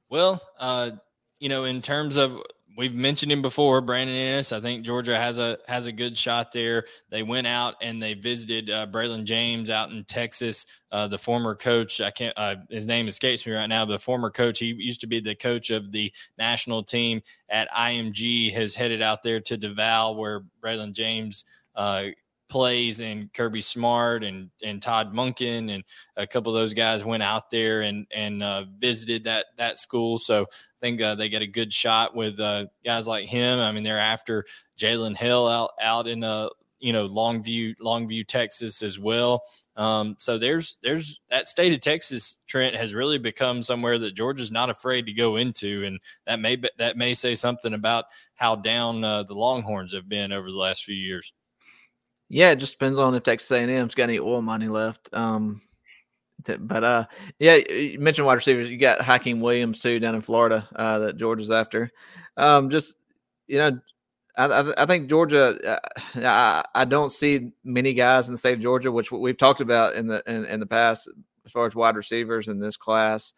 [0.09, 0.91] Well, uh,
[1.39, 2.41] you know, in terms of
[2.77, 4.55] we've mentioned him before, Brandon Inniss.
[4.55, 6.86] I think Georgia has a has a good shot there.
[7.09, 10.65] They went out and they visited uh, Braylon James out in Texas.
[10.91, 13.86] Uh, the former coach, I can't, uh, his name escapes me right now.
[13.86, 17.71] But the former coach, he used to be the coach of the national team at
[17.71, 22.05] IMG, has headed out there to Duval, where Braylon James uh,
[22.49, 25.84] plays and Kirby Smart and and Todd Monken and
[26.17, 30.17] a couple of those guys went out there and and uh, visited that that school.
[30.17, 30.45] So I
[30.82, 33.60] think uh, they get a good shot with uh, guys like him.
[33.60, 34.45] I mean, they're after
[34.77, 39.41] Jalen Hale out out in uh, you know Longview, Longview, Texas as well.
[39.75, 44.51] Um, so there's there's that state of Texas, Trent has really become somewhere that Georgia's
[44.51, 49.03] not afraid to go into, and that may that may say something about how down
[49.03, 51.34] uh, the Longhorns have been over the last few years.
[52.33, 55.07] Yeah, it just depends on if Texas A&M's got any oil money left.
[55.13, 55.61] Um,
[56.59, 57.05] but uh,
[57.37, 58.71] yeah, you mentioned wide receivers.
[58.71, 61.91] You got Hykeem Williams too down in Florida uh, that Georgia's after.
[62.35, 62.95] Um, just
[63.45, 63.79] you know,
[64.35, 65.59] I, I, think Georgia.
[65.63, 65.79] Uh,
[66.15, 69.93] I, I, don't see many guys in the state of Georgia, which we've talked about
[69.93, 71.07] in the in, in the past
[71.45, 73.33] as far as wide receivers in this class.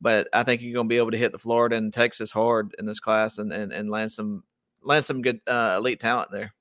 [0.00, 2.74] But I think you're going to be able to hit the Florida and Texas hard
[2.80, 4.42] in this class and and, and land some
[4.82, 6.52] land some good uh, elite talent there.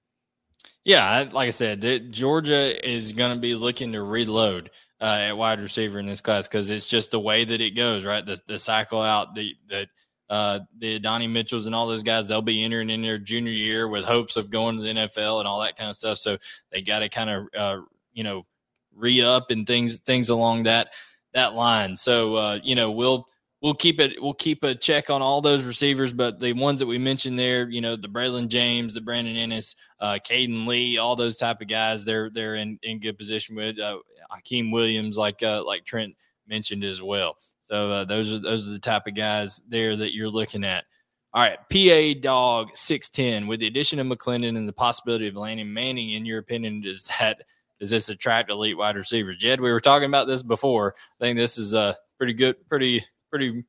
[0.86, 5.62] Yeah, like I said, Georgia is going to be looking to reload uh, at wide
[5.62, 8.26] receiver in this class because it's just the way that it goes, right?
[8.26, 9.88] The, the cycle out, the the
[10.30, 13.88] uh, the Donnie Mitchells and all those guys, they'll be entering in their junior year
[13.88, 16.17] with hopes of going to the NFL and all that kind of stuff.
[16.17, 16.38] So
[16.71, 17.82] they got to kind of uh,
[18.13, 18.45] you know
[18.95, 20.89] re up and things things along that
[21.34, 21.95] that line.
[21.95, 23.28] So uh, you know we'll
[23.63, 26.86] we'll keep it we'll keep a check on all those receivers, but the ones that
[26.86, 31.15] we mentioned there, you know, the Braylon James, the Brandon Inniss, uh, Caden Lee, all
[31.15, 33.97] those type of guys, they're they're in, in good position with uh,
[34.32, 36.13] Hykeem Williams, like uh, like Trent
[36.47, 37.38] mentioned as well.
[37.62, 40.84] So uh, those are those are the type of guys there that you're looking at.
[41.34, 43.47] All right, PA Dog six ten.
[43.47, 47.10] With the addition of McClendon and the possibility of landing Manning, in your opinion, does
[47.19, 47.41] that
[47.80, 49.38] does this attract elite wide receivers?
[49.38, 50.93] Jed, we were talking about this before.
[51.19, 53.63] I think this is a pretty good, pretty pretty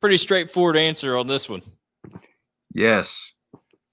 [0.00, 1.62] pretty straightforward answer on this one.
[2.74, 3.32] Yes.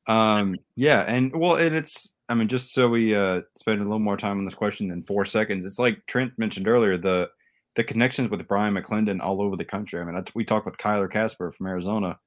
[0.07, 3.99] Um, yeah, and well, and it's I mean, just so we uh spend a little
[3.99, 7.29] more time on this question than four seconds, it's like Trent mentioned earlier, the
[7.75, 9.99] the connections with Bryan McClendon all over the country.
[9.99, 12.17] I mean, I, we talked with Kyler Casper from Arizona,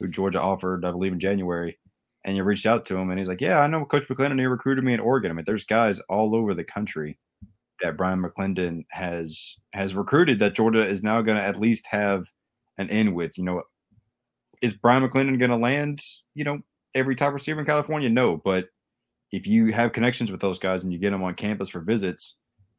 [0.00, 1.78] who Georgia offered, I believe, in January,
[2.24, 4.38] and you reached out to him, and he's like, "Yeah, I know Coach McClendon.
[4.38, 5.30] He recruited me in Oregon.
[5.30, 7.18] I mean, there's guys all over the country
[7.82, 12.26] that Bryan McClendon has has recruited that Georgia is now going to at least have
[12.78, 13.36] an end with.
[13.38, 13.62] You know,
[14.62, 16.02] is Bryan McClendon going to land?
[16.34, 16.60] You know,
[16.94, 18.08] every top receiver in California?
[18.08, 18.68] No, but
[19.32, 22.36] if you have connections with those guys and you get them on campus for visits,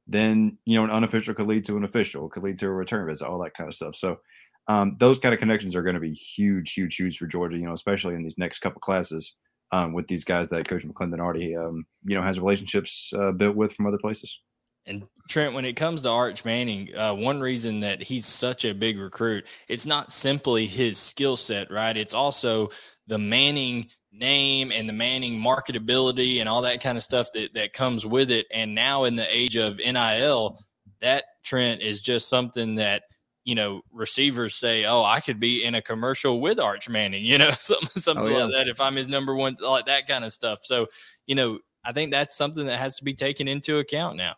[0.08, 3.08] then you know an unofficial could lead to an official, could lead to a return
[3.08, 3.96] visit, all that kind of stuff.
[3.96, 4.20] So
[4.68, 7.58] um, those kind of connections are going to be huge, huge, huge for Georgia.
[7.58, 9.34] You know, especially in these next couple classes
[9.72, 13.56] um, with these guys that Coach McClendon already, um, you know, has relationships uh, built
[13.56, 14.40] with from other places.
[14.88, 18.74] And Trent, when it comes to Arch Manning, uh, one reason that he's such a
[18.74, 21.96] big recruit, it's not simply his skill set, right?
[21.96, 22.70] It's also
[23.08, 27.74] the Manning name and the Manning marketability and all that kind of stuff that, that
[27.74, 28.48] comes with it.
[28.52, 30.60] And now in the age of NIL,
[31.02, 33.04] that Trent is just something that–
[33.48, 37.38] you know, receivers say, "Oh, I could be in a commercial with Arch Manning," you
[37.38, 38.44] know, something something oh, yeah.
[38.44, 38.68] like that.
[38.68, 40.60] If I'm his number one, like that kind of stuff.
[40.64, 40.88] So,
[41.28, 44.34] you know, I think that's something that has to be taken into account now.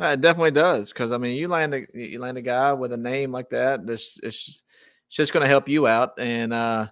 [0.00, 2.96] It definitely does because I mean, you land a you land a guy with a
[2.96, 3.86] name like that.
[3.86, 4.62] This it's,
[5.08, 6.86] just going to help you out, and uh,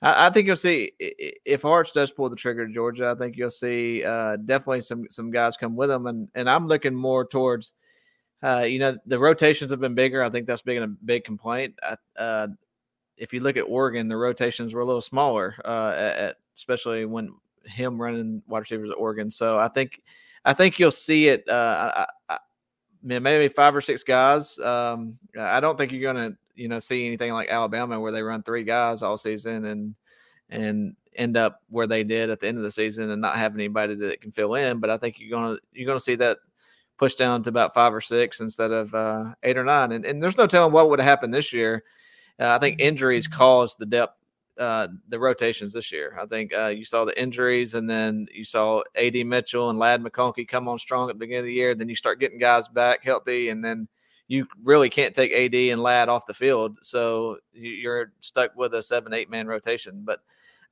[0.00, 3.14] I, I, think you'll see if Arch does pull the trigger to Georgia.
[3.14, 6.66] I think you'll see uh, definitely some some guys come with him, and and I'm
[6.66, 7.72] looking more towards
[8.42, 10.22] uh, you know, the rotations have been bigger.
[10.22, 11.74] I think that's been a big complaint.
[12.16, 12.48] Uh,
[13.16, 17.34] if you look at Oregon, the rotations were a little smaller, uh, at, especially when
[17.64, 19.30] him running wide receivers at Oregon.
[19.30, 20.00] So I think,
[20.44, 21.48] I think you'll see it.
[21.48, 22.38] Uh, I, I,
[23.02, 24.58] maybe five or six guys.
[24.58, 28.22] Um, I don't think you're going to, you know, see anything like Alabama where they
[28.22, 29.94] run three guys all season and
[30.50, 33.54] and end up where they did at the end of the season and not have
[33.54, 34.78] anybody that can fill in.
[34.78, 36.38] But I think you're gonna you're gonna see that
[36.98, 39.92] push down to about five or six instead of uh, eight or nine.
[39.92, 41.84] And, and there's no telling what would have happened this year.
[42.40, 44.16] Uh, I think injuries caused the depth,
[44.58, 46.18] uh, the rotations this year.
[46.20, 50.02] I think uh, you saw the injuries, and then you saw AD Mitchell and Ladd
[50.02, 51.74] McConkey come on strong at the beginning of the year.
[51.74, 53.88] Then you start getting guys back healthy, and then
[54.26, 56.78] you really can't take AD and Ladd off the field.
[56.82, 60.02] So you're stuck with a seven, eight man rotation.
[60.04, 60.20] But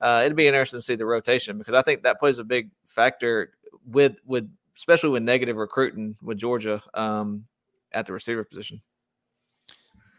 [0.00, 2.70] uh, it'd be interesting to see the rotation because I think that plays a big
[2.86, 3.52] factor
[3.86, 7.46] with with especially with negative recruiting with Georgia um,
[7.92, 8.82] at the receiver position.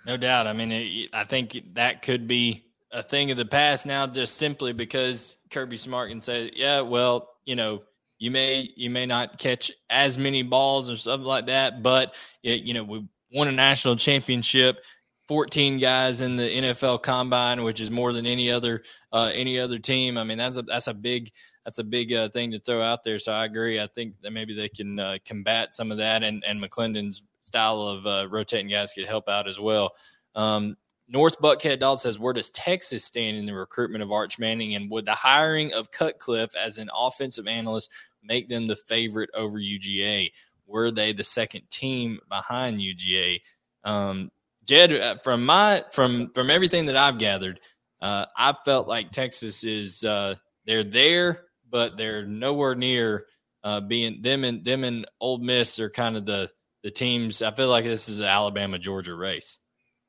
[0.06, 0.48] No doubt.
[0.48, 4.38] I mean, it, I think that could be a thing of the past now, just
[4.38, 7.84] simply because Kirby Smart can say, "Yeah, well, you know,
[8.20, 12.64] you may you may not catch as many balls or something like that, but it,
[12.64, 14.84] you know, we won a national championship."
[15.28, 19.78] 14 guys in the NFL combine, which is more than any other uh, any other
[19.78, 20.18] team.
[20.18, 21.32] I mean, that's a that's a big
[21.66, 23.20] that's a big uh, thing to throw out there.
[23.20, 23.78] So I agree.
[23.78, 27.82] I think that maybe they can uh, combat some of that, and and McClendon's style
[27.82, 29.94] of uh, rotating guys could help out as well.
[30.34, 34.76] Um, North Buckhead Doll says, where does Texas stand in the recruitment of Arch Manning,
[34.76, 37.92] and would the hiring of Cutcliffe as an offensive analyst
[38.22, 40.32] make them the favorite over UGA?
[40.66, 43.42] Were they the second team behind UGA?
[43.86, 44.32] Um,
[44.66, 47.62] Jed, uh, from my from from everything that I've gathered,
[48.02, 53.26] uh, I felt like Texas is uh, they're there but they're nowhere near
[53.64, 56.50] uh, being them and them and Ole Miss are kind of the
[56.84, 57.42] the teams.
[57.42, 59.60] I feel like this is an Alabama Georgia race.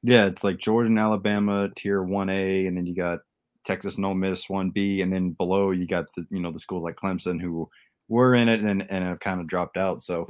[0.03, 3.21] Yeah, it's like Georgia and Alabama tier one A, and then you got
[3.65, 6.61] Texas and Ole Miss one B, and then below you got the you know the
[6.61, 7.69] schools like Clemson who
[8.09, 10.03] were in it and and have kind of dropped out.
[10.03, 10.29] So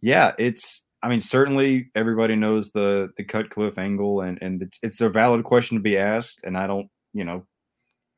[0.00, 5.00] yeah, it's I mean certainly everybody knows the the Cutcliffe angle, and and it's, it's
[5.00, 7.46] a valid question to be asked, and I don't you know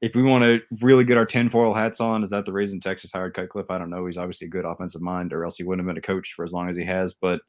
[0.04, 3.10] if we want to really get our tinfoil hats on, is that the reason Texas
[3.10, 3.70] hired Cutcliffe?
[3.70, 4.04] I don't know.
[4.04, 6.44] He's obviously a good offensive mind, or else he wouldn't have been a coach for
[6.44, 7.14] as long as he has.
[7.14, 7.40] But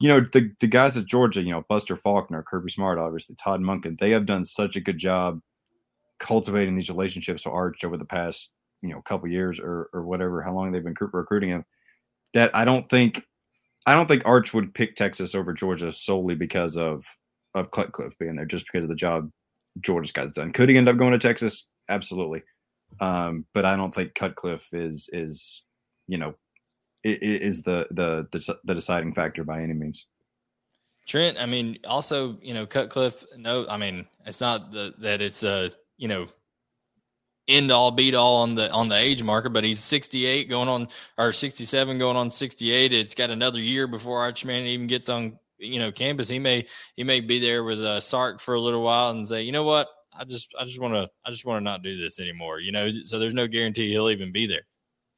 [0.00, 3.60] you know, the the guys at Georgia, you know, Buster Faulkner, Kirby Smart, obviously Todd
[3.60, 5.40] Monken, they have done such a good job
[6.18, 8.50] cultivating these relationships with Arch over the past
[8.82, 11.64] you know couple years or or whatever, how long they've been recruiting him.
[12.34, 13.26] That I don't think
[13.86, 17.04] I don't think Arch would pick Texas over Georgia solely because of
[17.54, 19.30] of Cutcliffe being there, just because of the job
[19.80, 20.52] Georgia's guys done.
[20.52, 21.66] Could he end up going to Texas?
[21.90, 22.42] absolutely.
[23.00, 25.62] Um, but I don't think Cutcliffe is is
[26.08, 26.34] you know
[27.04, 28.28] is the the
[28.64, 30.06] the deciding factor by any means.
[31.06, 33.24] Trent, I mean, also you know Cutcliffe.
[33.36, 36.26] No, I mean it's not the, that it's a you know
[37.48, 40.88] end all beat all on the on the age marker, but he's 68 going on
[41.18, 42.92] or 67 going on 68.
[42.92, 46.28] It's got another year before Archman even gets on you know campus.
[46.28, 49.42] He may he may be there with uh, Sark for a little while and say,
[49.42, 51.96] you know what, I just I just want to I just want to not do
[51.96, 52.60] this anymore.
[52.60, 54.62] You know, so there's no guarantee he'll even be there.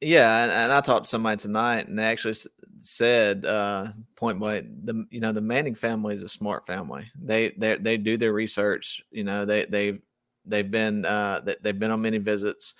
[0.03, 2.35] Yeah, and, and I talked to somebody tonight, and they actually
[2.81, 7.05] said uh, point blank, the you know the Manning family is a smart family.
[7.21, 9.01] They they they do their research.
[9.11, 9.99] You know, they they
[10.45, 12.75] they've been uh, they've been on many visits.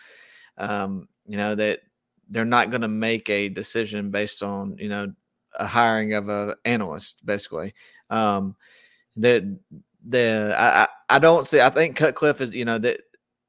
[0.57, 1.79] Um, you know that
[2.29, 5.13] they're not going to make a decision based on you know
[5.57, 7.73] a hiring of a analyst basically.
[8.09, 8.55] Um,
[9.17, 9.43] that
[10.05, 11.61] the I, I don't see.
[11.61, 13.01] I think Cutcliffe is you know that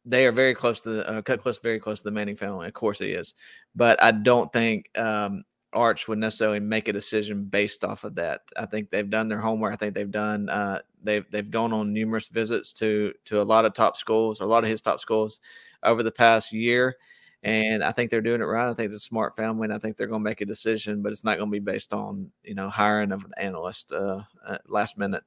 [0.04, 2.68] they are very close to the uh, Cutcliffe's very close to the Manning family.
[2.68, 3.34] Of course, he is,
[3.74, 8.42] but I don't think um, Arch would necessarily make a decision based off of that.
[8.56, 9.72] I think they've done their homework.
[9.72, 13.64] I think they've done uh, they've they've gone on numerous visits to to a lot
[13.64, 15.40] of top schools, a lot of his top schools
[15.82, 16.96] over the past year,
[17.42, 18.70] And I think they're doing it right.
[18.70, 21.02] I think it's a smart family, and I think they're going to make a decision,
[21.02, 24.22] but it's not going to be based on you know hiring of an analyst uh,
[24.46, 25.24] uh, last minute.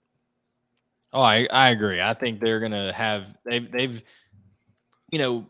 [1.14, 2.02] Oh, I, I agree.
[2.02, 4.04] I think they're going to have they've they've
[5.12, 5.48] you know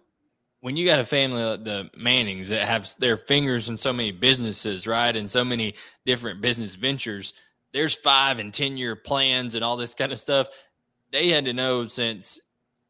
[0.61, 4.11] when you got a family like the Mannings that have their fingers in so many
[4.11, 7.33] businesses, right, and so many different business ventures,
[7.73, 10.47] there's five and ten year plans and all this kind of stuff.
[11.11, 12.41] They had to know since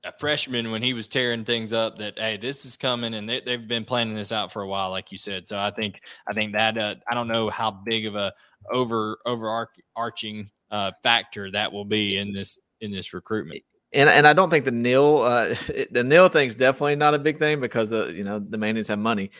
[0.03, 3.41] a freshman when he was tearing things up that hey this is coming and they,
[3.47, 6.34] have been planning this out for a while like you said so i think i
[6.34, 8.32] think that uh, i don't know how big of a
[8.72, 13.61] over overarching uh, factor that will be in this in this recruitment
[13.93, 15.55] and and I don't think the nil uh,
[15.91, 18.99] the Neal thing's definitely not a big thing because uh, you know the Mannings have
[18.99, 19.31] money,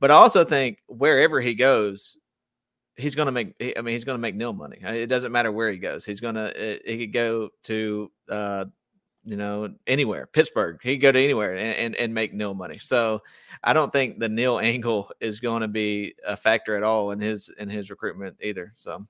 [0.00, 2.16] but I also think wherever he goes,
[2.96, 3.54] he's going to make.
[3.76, 4.78] I mean, he's going to make Neal money.
[4.82, 6.04] It doesn't matter where he goes.
[6.04, 6.80] He's going to.
[6.84, 8.64] He could go to uh,
[9.24, 10.78] you know anywhere, Pittsburgh.
[10.82, 12.78] He could go to anywhere and, and and make nil money.
[12.78, 13.22] So
[13.64, 17.20] I don't think the nil angle is going to be a factor at all in
[17.20, 18.72] his in his recruitment either.
[18.76, 19.06] So.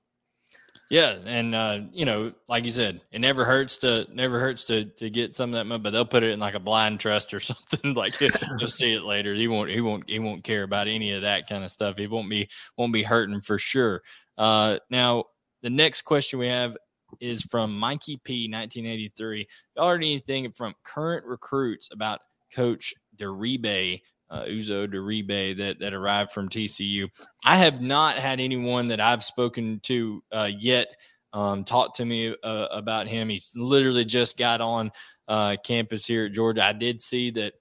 [0.89, 4.85] Yeah, and uh, you know, like you said, it never hurts to never hurts to
[4.85, 7.33] to get some of that money, but they'll put it in like a blind trust
[7.33, 7.93] or something.
[7.93, 9.33] like you'll see it later.
[9.33, 11.97] He won't he won't he won't care about any of that kind of stuff.
[11.97, 14.01] He won't be won't be hurting for sure.
[14.37, 15.25] Uh, now
[15.61, 16.77] the next question we have
[17.19, 19.47] is from Mikey P, 1983.
[19.75, 22.21] Y'all heard anything from current recruits about
[22.53, 27.09] Coach Diribe uh, Uzo Diribe that that arrived from TCU.
[27.45, 30.95] I have not had anyone that I've spoken to uh, yet
[31.33, 33.29] um, talk to me uh, about him.
[33.29, 34.91] He's literally just got on
[35.27, 36.63] uh, campus here at Georgia.
[36.63, 37.53] I did see that.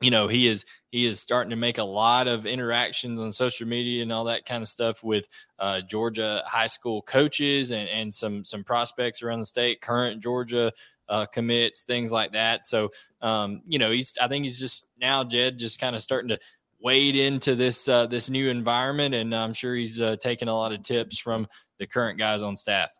[0.00, 3.66] You know he is he is starting to make a lot of interactions on social
[3.66, 5.26] media and all that kind of stuff with
[5.58, 10.72] uh, Georgia high school coaches and, and some some prospects around the state, current Georgia
[11.08, 12.66] uh, commits, things like that.
[12.66, 12.90] So,
[13.22, 16.38] um, you know, he's I think he's just now Jed just kind of starting to
[16.80, 20.72] wade into this uh, this new environment, and I'm sure he's uh, taking a lot
[20.72, 21.46] of tips from
[21.78, 22.90] the current guys on staff.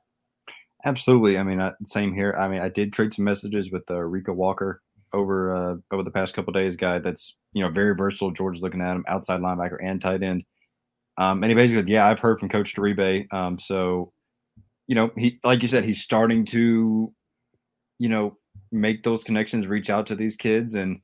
[0.84, 1.38] Absolutely.
[1.38, 2.36] I mean, uh, same here.
[2.38, 4.80] I mean, I did trade some messages with uh, Rico Walker
[5.12, 6.76] over uh, over the past couple days.
[6.76, 8.30] Guy that's you know very versatile.
[8.30, 10.44] George's looking at him, outside linebacker and tight end.
[11.16, 13.32] Um, and he basically, yeah, I've heard from Coach Diribe.
[13.32, 14.12] Um, so,
[14.86, 17.12] you know, he like you said, he's starting to
[17.98, 18.36] you know,
[18.72, 21.00] make those connections, reach out to these kids, and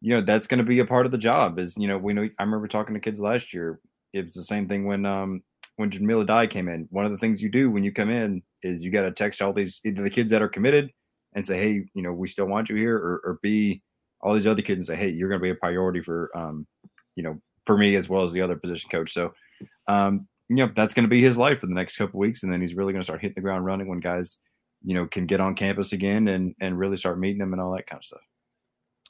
[0.00, 1.58] you know that's going to be a part of the job.
[1.58, 3.80] Is you know we know I remember talking to kids last year.
[4.12, 5.42] It was the same thing when um
[5.76, 6.86] when Jahmile Addae came in.
[6.90, 9.42] One of the things you do when you come in is you got to text
[9.42, 10.90] all these either the kids that are committed
[11.34, 13.82] and say, hey, you know, we still want you here, or, or B,
[14.20, 16.66] all these other kids and say, hey, you're going to be a priority for um
[17.16, 19.12] you know for me as well as the other position coach.
[19.12, 19.32] So
[19.88, 22.52] um you know that's going to be his life for the next couple weeks, and
[22.52, 24.38] then he's really going to start hitting the ground running when guys
[24.84, 27.74] you know can get on campus again and and really start meeting them and all
[27.74, 28.20] that kind of stuff.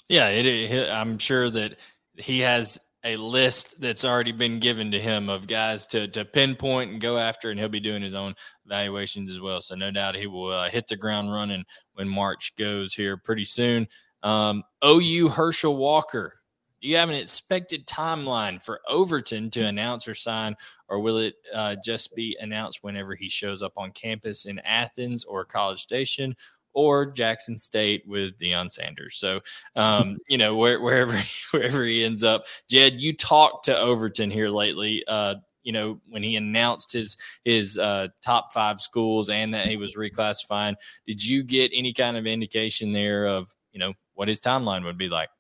[0.09, 1.79] Yeah, it, it, I'm sure that
[2.17, 6.93] he has a list that's already been given to him of guys to to pinpoint
[6.93, 9.61] and go after, and he'll be doing his own evaluations as well.
[9.61, 11.65] So no doubt he will uh, hit the ground running
[11.95, 13.89] when March goes here pretty soon.
[14.23, 16.41] Um, OU Herschel Walker
[16.85, 20.55] do you have an expected timeline for Overton to announce or sign,
[20.91, 25.25] or will it uh, just be announced whenever he shows up on campus in Athens
[25.25, 26.37] or College Station?
[26.75, 29.17] Or Jackson State with Deion Sanders.
[29.17, 29.41] So,
[29.77, 31.17] um, you know, where, wherever
[31.53, 35.03] wherever he ends up, Jed, you talked to Overton here lately.
[35.09, 39.79] Uh, you know when he announced his his uh, top five schools and that he
[39.79, 40.75] was reclassifying
[41.07, 44.99] did you get any kind of indication there of you know what his timeline would
[44.99, 45.31] be like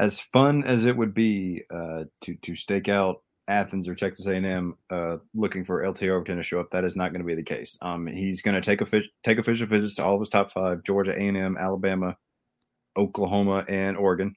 [0.00, 4.76] as fun as it would be uh, to to stake out Athens or Texas A&M
[4.90, 7.42] uh, looking for LT Overton to show up, that is not going to be the
[7.42, 7.76] case.
[7.82, 10.52] Um, he's going to take a fish, take official visits to all of his top
[10.52, 12.16] five: Georgia, A&M, Alabama,
[12.96, 14.34] Oklahoma, and Oregon.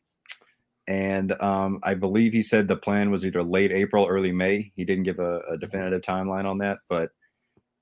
[0.85, 4.73] And um, I believe he said the plan was either late April, early May.
[4.75, 7.11] He didn't give a, a definitive timeline on that, but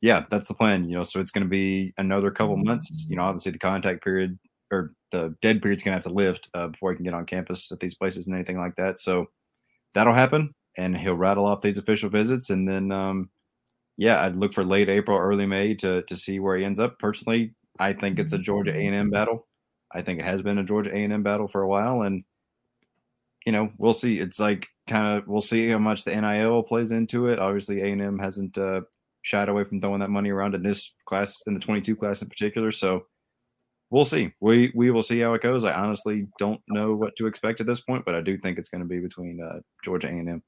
[0.02, 0.88] yeah, that's the plan.
[0.88, 3.08] You know, so it's going to be another couple months.
[3.10, 4.38] You know, obviously the contact period
[4.72, 7.72] or the dead period's gonna have to lift uh, before he can get on campus
[7.72, 9.00] at these places and anything like that.
[9.00, 9.28] So
[9.94, 13.30] that'll happen, and he'll rattle off these official visits, and then um,
[13.98, 16.98] yeah, I'd look for late April, early May to to see where he ends up.
[17.00, 19.48] Personally, I think it's a Georgia A and M battle.
[19.94, 22.24] I think it has been a Georgia A and M battle for a while, and
[23.46, 24.20] you know we'll see.
[24.20, 27.40] It's like kind of we'll see how much the NIL plays into it.
[27.40, 28.82] Obviously, A and M hasn't uh,
[29.22, 32.30] shied away from throwing that money around in this class, in the 22 class in
[32.30, 32.72] particular.
[32.72, 33.06] So
[33.92, 34.34] we'll see.
[34.40, 35.64] We we will see how it goes.
[35.64, 38.70] I honestly don't know what to expect at this point, but I do think it's
[38.70, 40.44] going to be between uh, Georgia A and M.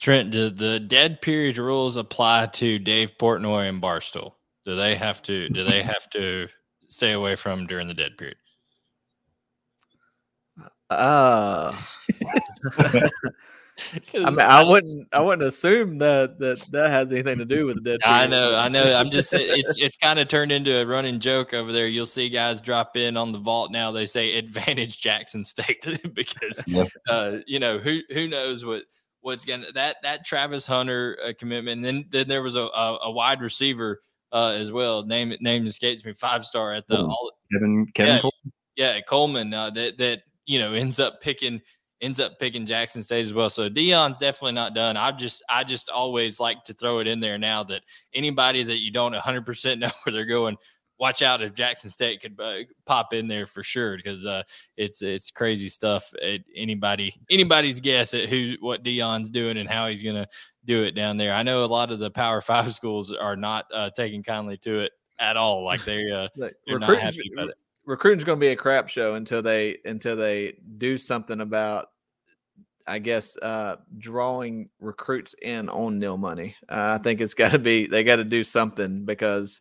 [0.00, 4.32] Trent, do the dead period rules apply to Dave Portnoy and Barstool?
[4.64, 5.48] Do they have to?
[5.48, 6.48] Do they have to
[6.88, 8.36] stay away from during the dead period?
[10.90, 11.74] Uh,
[14.14, 17.76] I mean, I wouldn't, I wouldn't assume that that that has anything to do with
[17.76, 18.00] the dead.
[18.04, 18.94] I know, I know.
[18.94, 21.86] I'm just, it's it's kind of turned into a running joke over there.
[21.86, 23.90] You'll see guys drop in on the vault now.
[23.90, 26.64] They say advantage Jackson State because,
[27.08, 28.84] uh, you know, who who knows what
[29.20, 31.78] what's gonna that that Travis Hunter uh, commitment.
[31.78, 34.00] And then then there was a a, a wide receiver
[34.32, 35.04] uh, as well.
[35.04, 36.12] Name name escapes me.
[36.12, 38.52] Five star at the all, Kevin Kevin yeah, Coleman.
[38.76, 41.60] yeah Coleman uh, that that you know ends up picking
[42.00, 43.50] ends up picking Jackson State as well.
[43.50, 44.96] So Deion's definitely not done.
[44.96, 47.82] I just I just always like to throw it in there now that
[48.14, 50.56] anybody that you don't 100% know where they're going,
[50.98, 54.42] watch out if Jackson State could uh, pop in there for sure because uh,
[54.76, 56.12] it's it's crazy stuff.
[56.54, 60.26] Anybody anybody's guess at who what Deion's doing and how he's gonna
[60.64, 61.32] do it down there.
[61.32, 64.80] I know a lot of the Power Five schools are not uh, taking kindly to
[64.80, 65.64] it at all.
[65.64, 66.28] Like they uh,
[66.66, 67.56] they're not happy about it
[67.90, 71.88] recruiting's going to be a crap show until they until they do something about
[72.86, 76.54] I guess uh, drawing recruits in on nil money.
[76.68, 79.60] Uh, I think it's got to be they got to do something because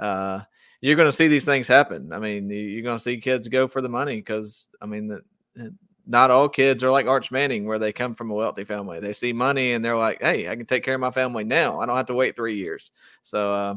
[0.00, 0.40] uh,
[0.80, 2.12] you're going to see these things happen.
[2.12, 5.74] I mean, you're going to see kids go for the money because I mean, the,
[6.06, 9.00] not all kids are like Arch Manning where they come from a wealthy family.
[9.00, 11.80] They see money and they're like, "Hey, I can take care of my family now.
[11.80, 12.92] I don't have to wait three years."
[13.24, 13.74] So uh,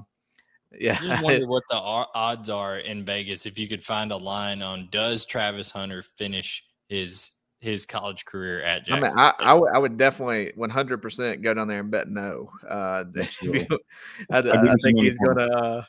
[0.77, 0.97] yeah.
[0.99, 4.61] I just wonder what the odds are in Vegas if you could find a line
[4.61, 9.03] on does Travis Hunter finish his his college career at Jackson.
[9.03, 12.51] I mean, I, I, w- I would definitely 100% go down there and bet no.
[12.67, 13.03] Uh,
[13.41, 13.65] you,
[14.31, 15.83] I, I, I, think he's going to, uh,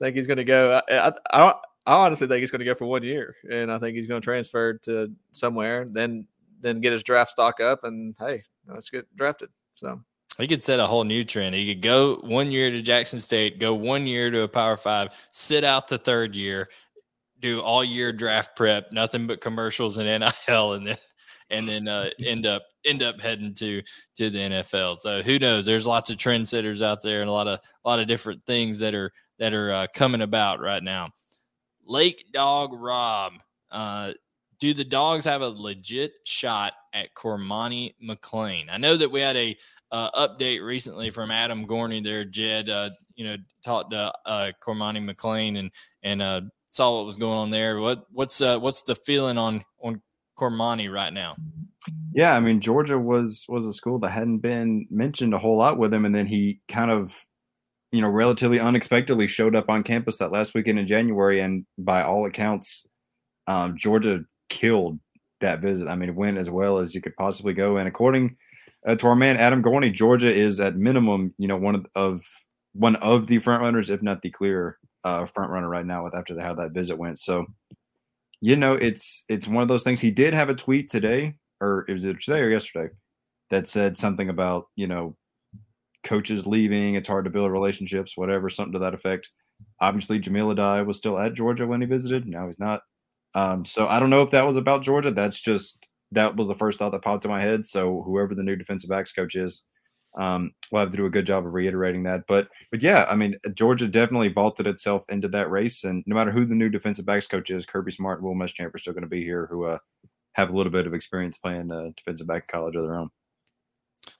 [0.00, 0.80] think he's going to go.
[0.88, 1.54] I, I,
[1.86, 4.20] I honestly think he's going to go for one year, and I think he's going
[4.20, 6.26] to transfer to somewhere, then
[6.60, 9.48] then get his draft stock up, and hey, let's get drafted.
[9.74, 10.00] So
[10.38, 11.54] he could set a whole new trend.
[11.54, 15.10] He could go one year to Jackson State, go one year to a Power Five,
[15.30, 16.68] sit out the third year,
[17.40, 20.06] do all year draft prep, nothing but commercials and
[20.48, 20.96] NIL, and then
[21.50, 23.82] and then uh, end up end up heading to
[24.16, 24.98] to the NFL.
[24.98, 25.66] So who knows?
[25.66, 28.78] There's lots of trendsetters out there and a lot of a lot of different things
[28.78, 31.10] that are that are uh, coming about right now.
[31.84, 33.32] Lake Dog Rob,
[33.70, 34.12] uh,
[34.60, 38.66] do the dogs have a legit shot at Cormani McClain?
[38.70, 39.56] I know that we had a
[39.92, 42.70] uh, update recently from Adam Gorney there, Jed.
[42.70, 45.70] Uh, you know, talked to uh, Cormani McClain and
[46.02, 47.78] and uh, saw what was going on there.
[47.78, 50.00] What what's uh, what's the feeling on on
[50.38, 51.36] Cormani right now?
[52.12, 55.78] Yeah, I mean Georgia was was a school that hadn't been mentioned a whole lot
[55.78, 57.14] with him, and then he kind of,
[57.90, 62.02] you know, relatively unexpectedly showed up on campus that last weekend in January, and by
[62.02, 62.86] all accounts,
[63.46, 65.00] um, Georgia killed
[65.40, 65.88] that visit.
[65.88, 68.36] I mean, went as well as you could possibly go, and according
[68.86, 72.22] uh, to our man Adam Gorney, Georgia is at minimum, you know, one of, of
[72.72, 76.14] one of the front runners, if not the clear uh, front runner right now with
[76.14, 77.18] after the, how that visit went.
[77.18, 77.46] So,
[78.40, 80.00] you know, it's it's one of those things.
[80.00, 82.92] He did have a tweet today, or was it today or yesterday,
[83.50, 85.16] that said something about you know
[86.04, 86.94] coaches leaving.
[86.94, 89.30] It's hard to build relationships, whatever, something to that effect.
[89.80, 92.26] Obviously, Jahmile Addae was still at Georgia when he visited.
[92.26, 92.80] Now he's not.
[93.34, 95.10] Um, so I don't know if that was about Georgia.
[95.10, 95.76] That's just
[96.12, 97.66] that was the first thought that popped in my head.
[97.66, 99.62] So whoever the new defensive backs coach is,
[100.18, 102.24] um, we'll have to do a good job of reiterating that.
[102.26, 106.32] But but yeah, I mean Georgia definitely vaulted itself into that race, and no matter
[106.32, 109.02] who the new defensive backs coach is, Kirby Smart and Will Muschamp are still going
[109.02, 109.78] to be here, who uh,
[110.32, 113.10] have a little bit of experience playing uh, defensive back in college of their own.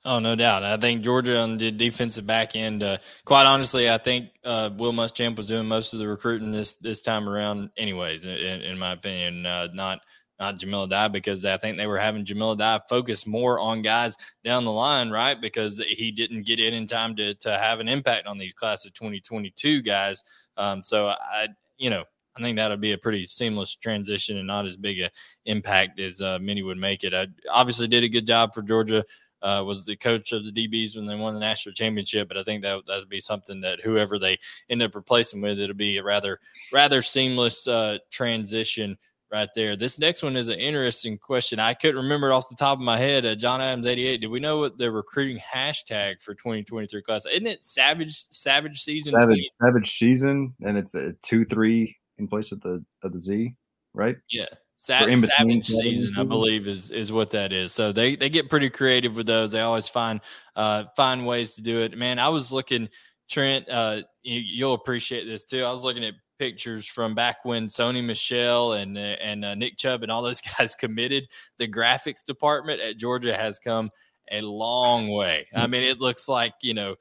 [0.05, 0.63] Oh, no doubt.
[0.63, 2.83] I think Georgia on the defensive back end.
[2.83, 6.77] Uh, quite honestly, I think uh, Will Muschamp was doing most of the recruiting this
[6.77, 8.25] this time around, anyways.
[8.25, 10.01] In, in my opinion, uh, not
[10.41, 14.17] not Jahmile Addae because I think they were having Jahmile Addae focus more on guys
[14.43, 15.41] down the line, right?
[15.41, 18.87] Because he didn't get in in time to to have an impact on these class
[18.87, 20.25] of 2022 guys.
[20.57, 22.05] Um, so I, you know,
[22.37, 25.11] I think that'll be a pretty seamless transition and not as big a
[25.45, 27.15] impact as uh, many would make it.
[27.15, 29.05] I obviously did a good job for Georgia.
[29.43, 32.43] Uh, was the coach of the DBs when they won the national championship, but I
[32.43, 34.37] think that that would be something that whoever they
[34.69, 36.39] end up replacing with, it'll be a rather
[36.75, 38.99] rather seamless uh, transition
[39.33, 39.77] right there.
[39.77, 41.59] This next one is an interesting question.
[41.59, 43.25] I couldn't remember off the top of my head.
[43.25, 44.21] Uh, John Adams eighty eight.
[44.21, 47.27] Did we know what the recruiting hashtag for twenty twenty three class?
[47.27, 49.15] Isn't it Savage Savage Season?
[49.21, 53.55] Savage, Savage Season, and it's a two three in place of the of the Z,
[53.95, 54.17] right?
[54.31, 54.47] Yeah.
[54.83, 57.71] Sa- savage season, I believe, is is what that is.
[57.71, 59.53] So they they get pretty creative with those.
[59.53, 60.23] They always find
[60.57, 61.99] uh find ways to do it.
[61.99, 62.89] Man, I was looking,
[63.29, 63.69] Trent.
[63.69, 65.65] Uh, you, you'll appreciate this too.
[65.65, 70.03] I was looking at pictures from back when Sony Michel and and uh, Nick Chubb
[70.03, 71.29] and all those guys committed.
[71.59, 73.91] The graphics department at Georgia has come
[74.33, 75.47] a long way.
[75.55, 76.97] I mean, it looks like you know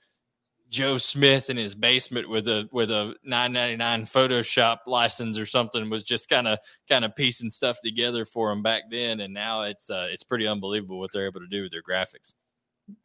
[0.69, 6.03] Joe Smith in his basement with a with a 999 Photoshop license or something was
[6.03, 6.59] just kind of
[6.89, 10.47] kind of piecing stuff together for him back then, and now it's uh, it's pretty
[10.47, 12.33] unbelievable what they're able to do with their graphics.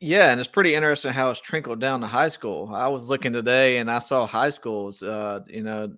[0.00, 2.70] Yeah, and it's pretty interesting how it's trickled down to high school.
[2.74, 5.92] I was looking today and I saw high schools, uh, you know,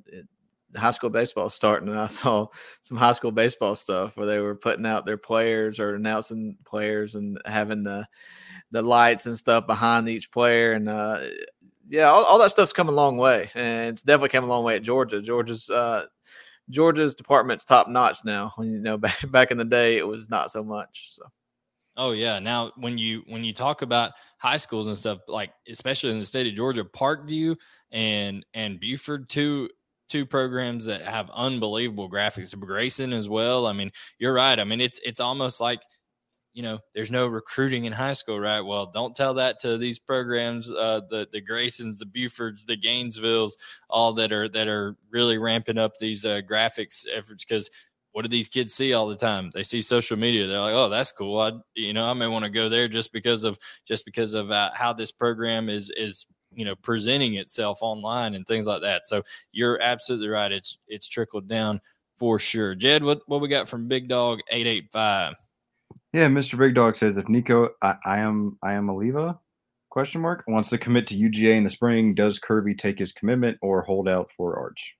[0.74, 2.46] high school baseball starting, and I saw
[2.82, 7.14] some high school baseball stuff where they were putting out their players or announcing players
[7.14, 8.06] and having the
[8.72, 10.72] the lights and stuff behind each player.
[10.72, 11.20] And uh,
[11.88, 14.64] yeah, all, all, that stuff's come a long way, and it's definitely come a long
[14.64, 15.22] way at Georgia.
[15.22, 16.06] Georgia's uh,
[16.70, 18.52] Georgia's department's top notch now.
[18.56, 21.10] When you know, back back in the day, it was not so much.
[21.14, 21.24] So.
[21.96, 22.38] Oh yeah.
[22.38, 26.26] Now when you when you talk about high schools and stuff, like especially in the
[26.26, 27.56] state of Georgia, Parkview
[27.90, 29.70] and and Buford, two
[30.08, 32.58] two programs that have unbelievable graphics.
[32.58, 33.66] Grayson as well.
[33.66, 34.58] I mean, you're right.
[34.58, 35.80] I mean, it's it's almost like
[36.54, 38.62] you know, there's no recruiting in high school, right?
[38.62, 43.52] Well, don't tell that to these programs, uh, the the Graysons, the Bufords, the Gainesvilles,
[43.90, 47.70] all that are that are really ramping up these uh, graphics efforts because
[48.16, 49.50] what do these kids see all the time?
[49.52, 50.46] They see social media.
[50.46, 51.38] They're like, oh, that's cool.
[51.38, 54.50] I, you know, I may want to go there just because of just because of
[54.50, 59.06] uh, how this program is is you know presenting itself online and things like that.
[59.06, 60.50] So you're absolutely right.
[60.50, 61.82] It's it's trickled down
[62.16, 62.74] for sure.
[62.74, 65.34] Jed, what what we got from Big Dog eight eight five?
[66.14, 66.58] Yeah, Mr.
[66.58, 69.38] Big Dog says if Nico I, I am I am Oliva
[69.90, 73.58] question mark wants to commit to UGA in the spring, does Kirby take his commitment
[73.60, 74.96] or hold out for Arch?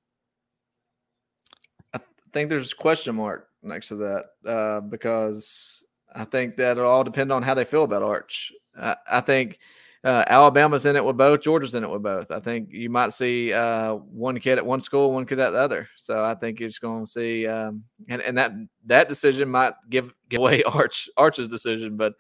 [2.36, 5.82] Think there's a question mark next to that uh, because
[6.14, 8.52] I think that it'll all depend on how they feel about Arch.
[8.78, 9.58] I, I think
[10.04, 11.40] uh, Alabama's in it with both.
[11.40, 12.30] Georgia's in it with both.
[12.30, 15.56] I think you might see uh, one kid at one school, one kid at the
[15.56, 15.88] other.
[15.96, 18.52] So I think you're just going to see, um, and, and that
[18.84, 22.12] that decision might give give away Arch Arch's decision, but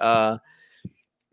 [0.00, 0.38] uh,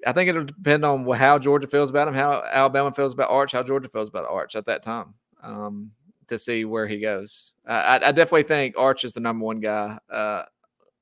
[0.06, 3.52] I think it'll depend on how Georgia feels about him, how Alabama feels about Arch,
[3.52, 5.90] how Georgia feels about Arch at that time um,
[6.28, 7.54] to see where he goes.
[7.68, 10.44] I, I, definitely think Arch is the number one guy uh,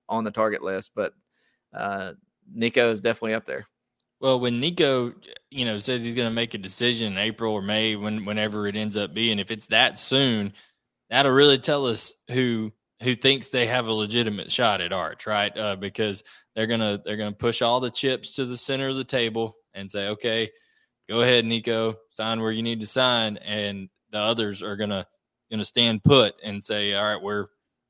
[0.10, 1.14] on the target list, but
[1.74, 2.14] uh,
[2.52, 3.68] Nico is definitely up there.
[4.20, 5.14] Well, when Nico,
[5.52, 8.66] you know, says he's going to make a decision in April or May, when whenever
[8.66, 10.54] it ends up being, if it's that soon,
[11.10, 12.72] that'll really tell us who
[13.04, 15.56] who thinks they have a legitimate shot at Arch, right?
[15.56, 16.24] Uh, because
[16.56, 19.92] they're gonna they're gonna push all the chips to the center of the table and
[19.92, 20.50] say, okay,
[21.10, 25.06] go ahead, Nico, sign where you need to sign, and the others are gonna
[25.50, 27.48] gonna stand put and say, all right, we're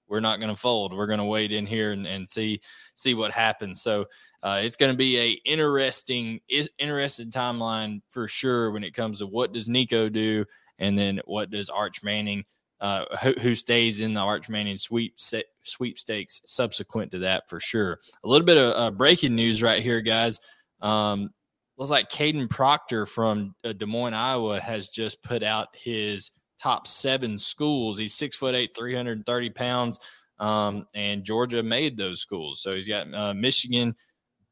[0.07, 0.93] we're not gonna fold.
[0.93, 2.59] We're gonna wait in here and, and see
[2.95, 3.81] see what happens.
[3.81, 4.05] So
[4.45, 6.39] uh, it's going to be a interesting,
[6.77, 10.45] interesting timeline for sure when it comes to what does Nico do,
[10.77, 12.45] and then what does Arch Manning,
[12.79, 13.05] uh,
[13.41, 15.15] who, stays in the Arch Manning sweep
[15.63, 17.99] sweepstakes subsequent to that for sure.
[18.23, 20.39] A little bit of uh, breaking news right here, guys.
[20.79, 21.31] Um,
[21.75, 26.29] looks like Kadyn Proctor from uh, Des Moines, Iowa, has just put out his
[26.61, 27.97] top seven schools.
[27.97, 29.99] He's six foot eight, 330 pounds.
[30.39, 32.61] Um, and Georgia made those schools.
[32.61, 33.95] So he's got uh, Michigan,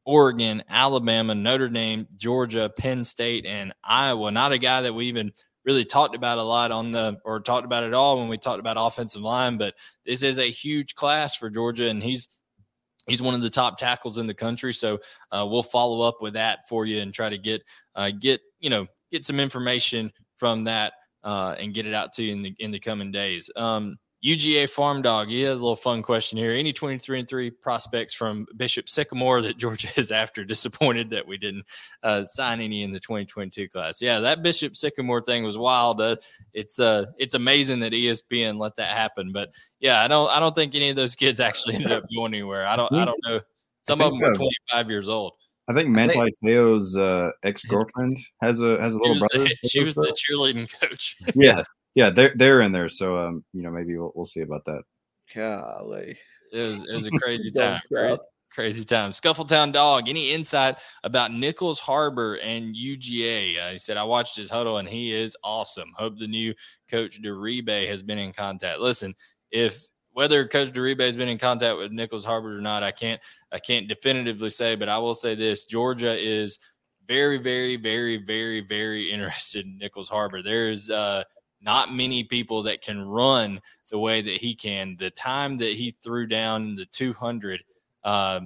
[0.04, 4.30] Oregon, Alabama, Notre Dame, Georgia, Penn State, and Iowa.
[4.30, 5.32] Not a guy that we even
[5.64, 8.60] really talked about a lot on the or talked about at all when we talked
[8.60, 9.74] about offensive line, but
[10.04, 12.28] this is a huge class for Georgia, and he's
[13.06, 14.72] he's one of the top tackles in the country.
[14.74, 14.98] So
[15.32, 17.62] uh, we'll follow up with that for you and try to get
[17.94, 20.94] uh, get you know get some information from that
[21.24, 23.50] uh, and get it out to you in the in the coming days.
[23.56, 26.52] Um, UGA Farm Dog, he has a little fun question here.
[26.52, 30.44] Any 23 and 3 prospects from Bishop Sycamore that Georgia is after?
[30.44, 31.66] Disappointed that we didn't
[32.02, 34.00] uh, sign any in the 2022 class.
[34.00, 36.00] Yeah, that Bishop Sycamore thing was wild.
[36.00, 36.16] Uh,
[36.54, 39.30] it's uh, it's amazing that ESPN let that happen.
[39.30, 42.32] But yeah, I don't I don't think any of those kids actually ended up going
[42.32, 42.66] anywhere.
[42.66, 43.40] I don't I don't know.
[43.86, 45.34] Some of them were 25 years old.
[45.66, 49.44] I think Manti Te'o's uh, ex girlfriend has a has a little she brother.
[49.62, 51.16] The, she was the cheerleading coach.
[51.34, 51.62] yeah,
[51.94, 52.88] yeah, they're they're in there.
[52.88, 54.82] So um, you know, maybe we'll, we'll see about that.
[55.34, 56.18] Golly,
[56.52, 57.80] it was it was a crazy time.
[57.90, 58.18] crazy,
[58.50, 59.10] crazy time.
[59.10, 60.08] Scuffletown dog.
[60.10, 63.58] Any insight about Nyckoles Harbor and UGA?
[63.58, 65.92] Uh, he said I watched his huddle and he is awesome.
[65.96, 66.52] Hope the new
[66.90, 68.80] coach Diribe has been in contact.
[68.80, 69.14] Listen,
[69.50, 69.80] if
[70.14, 73.20] whether Coach Diribe has been in contact with Nyckoles Harbor or not, I can't
[73.52, 76.58] I can't definitively say, but I will say this: Georgia is
[77.06, 80.42] very, very, very, very, very interested in Nyckoles Harbor.
[80.42, 81.24] There's uh,
[81.60, 83.60] not many people that can run
[83.90, 84.96] the way that he can.
[84.98, 87.60] The time that he threw down the 200,
[88.04, 88.40] uh,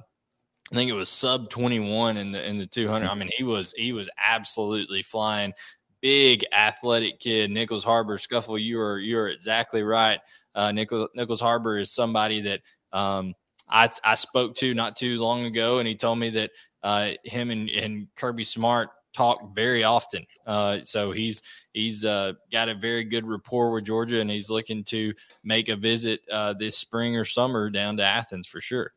[0.72, 3.06] I think it was sub 21 in the in the 200.
[3.06, 5.52] I mean, he was he was absolutely flying.
[6.00, 8.16] Big athletic kid, Nyckoles Harbor.
[8.18, 10.20] Scuffle, you are you are exactly right.
[10.58, 13.32] Uh, Nyckoles, Nyckoles Harbor is somebody that um,
[13.68, 16.50] I I spoke to not too long ago, and he told me that
[16.82, 20.26] uh, him and, and Kirby Smart talk very often.
[20.44, 21.42] Uh, so he's
[21.74, 25.76] he's uh, got a very good rapport with Georgia, and he's looking to make a
[25.76, 28.92] visit uh, this spring or summer down to Athens for sure.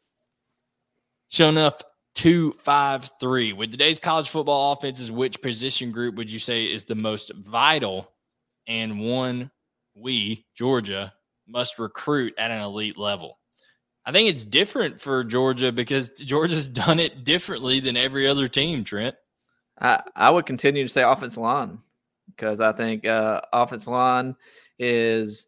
[1.30, 1.84] Showing up
[2.16, 5.12] two five three with today's college football offenses.
[5.12, 8.12] Which position group would you say is the most vital,
[8.66, 9.52] and one
[9.94, 11.14] we Georgia
[11.52, 13.40] must recruit at an elite level?
[14.06, 18.84] I think it's different for Georgia because Georgia's done it differently than every other team,
[18.84, 19.16] Trent.
[19.80, 21.80] I, I would continue to say offensive line
[22.28, 24.36] because I think uh, offensive line
[24.80, 25.48] is,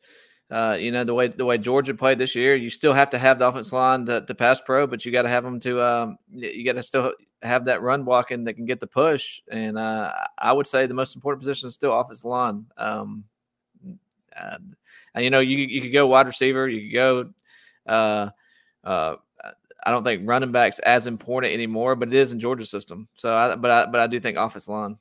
[0.51, 2.56] uh, you know, the way the way Georgia played this year.
[2.56, 5.24] You still have to have the offensive line to, to pass pro, but you got
[5.24, 5.82] to have them to.
[5.82, 9.39] Um, you got to still have that run blocking that can get the push.
[9.51, 12.66] And uh, I would say the most important position is still offensive line.
[12.78, 13.26] Um,
[14.36, 14.75] and,
[15.13, 17.29] and, you know, you you could go wide receiver, you could go.
[17.86, 18.29] Uh,
[18.84, 19.15] uh,
[19.86, 23.09] I don't think running backs as important anymore, but it is in Georgia's system.
[23.15, 24.97] So, I, but I, but I do think offense line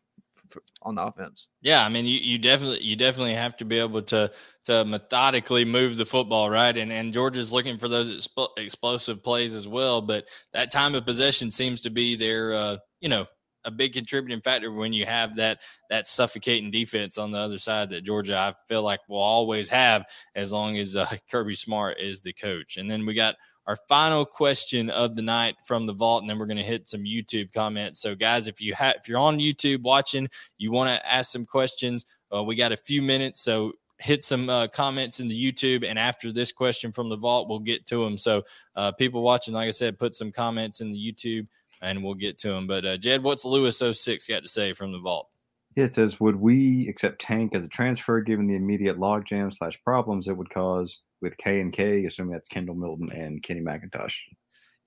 [0.82, 1.48] on the offense.
[1.60, 4.30] Yeah, I mean, you, you definitely you definitely have to be able to
[4.64, 6.76] to methodically move the football, right?
[6.76, 10.00] And and Georgia's looking for those explosive plays as well.
[10.00, 13.26] But that time of possession seems to be their, uh, you know,
[13.64, 15.58] a big contributing factor when you have that
[15.90, 20.04] that suffocating defense on the other side that Georgia I feel like will always have
[20.34, 22.76] as long as uh, Kirby Smart is the coach.
[22.76, 23.36] And then we got
[23.66, 26.88] our final question of the night from the vault, and then we're going to hit
[26.88, 28.00] some YouTube comments.
[28.00, 31.46] So, guys, if you have if you're on YouTube watching, you want to ask some
[31.46, 32.04] questions,
[32.34, 35.98] uh, we got a few minutes, so hit some uh, comments in the YouTube, and
[35.98, 38.18] after this question from the vault, we'll get to them.
[38.18, 38.42] So,
[38.74, 41.46] uh, people watching, like I said, put some comments in the YouTube,
[41.82, 42.66] and we'll get to them.
[42.66, 45.28] But uh, Jed, what's Lewis 06 got to say from the vault?
[45.76, 49.78] Yeah, it says, would we accept Tank as a transfer given the immediate logjam slash
[49.82, 54.14] problems it would cause with K and K, assuming that's Kendall Milton and Kenny McIntosh?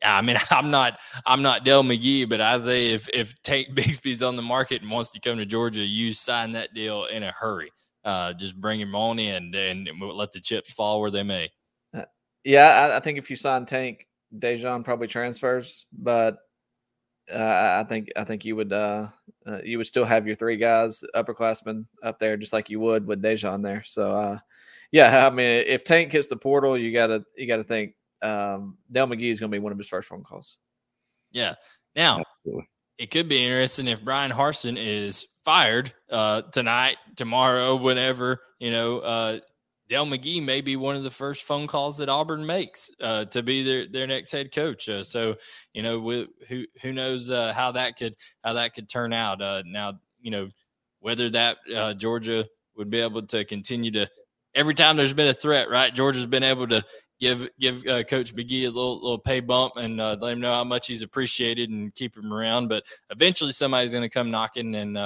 [0.01, 3.69] Yeah, I mean, I'm not, I'm not Dell McGee, but I say if if Tank
[3.73, 7.23] Bigsby's on the market and wants to come to Georgia, you sign that deal in
[7.23, 7.71] a hurry.
[8.03, 11.49] Uh, just bring him on in and let the chips fall where they may.
[11.91, 12.03] Uh,
[12.43, 16.37] yeah, I, I, think if you sign Tank, Daijun probably transfers, but
[17.33, 19.07] uh, I think I think you would uh,
[19.47, 23.07] uh, you would still have your three guys upperclassmen up there just like you would
[23.07, 23.83] with Daijun there.
[23.83, 24.39] So uh,
[24.91, 29.07] yeah, I mean if Tank hits the portal, you gotta you gotta think um, Dell
[29.07, 30.57] McGee is gonna be one of his first phone calls.
[31.31, 31.55] Yeah.
[31.95, 32.69] Now Absolutely.
[32.97, 38.99] it could be interesting if Bryan Harsin is fired uh, tonight, tomorrow, whenever you know
[39.87, 43.43] Dell McGee may be one of the first phone calls that Auburn makes uh, to
[43.43, 44.89] be their, their next head coach.
[44.89, 45.35] Uh, so,
[45.73, 49.41] you know, we, who who knows uh, how that could how that could turn out.
[49.41, 50.49] Uh, now, you know,
[50.99, 54.09] whether that uh, Georgia would be able to continue to
[54.55, 55.93] every time there's been a threat, right?
[55.93, 56.83] Georgia's been able to
[57.19, 60.63] give give uh, Coach McGee a little little pay bump and let him know how
[60.63, 62.69] much he's appreciated and keep him around.
[62.69, 64.97] But eventually, somebody's going to come knocking, and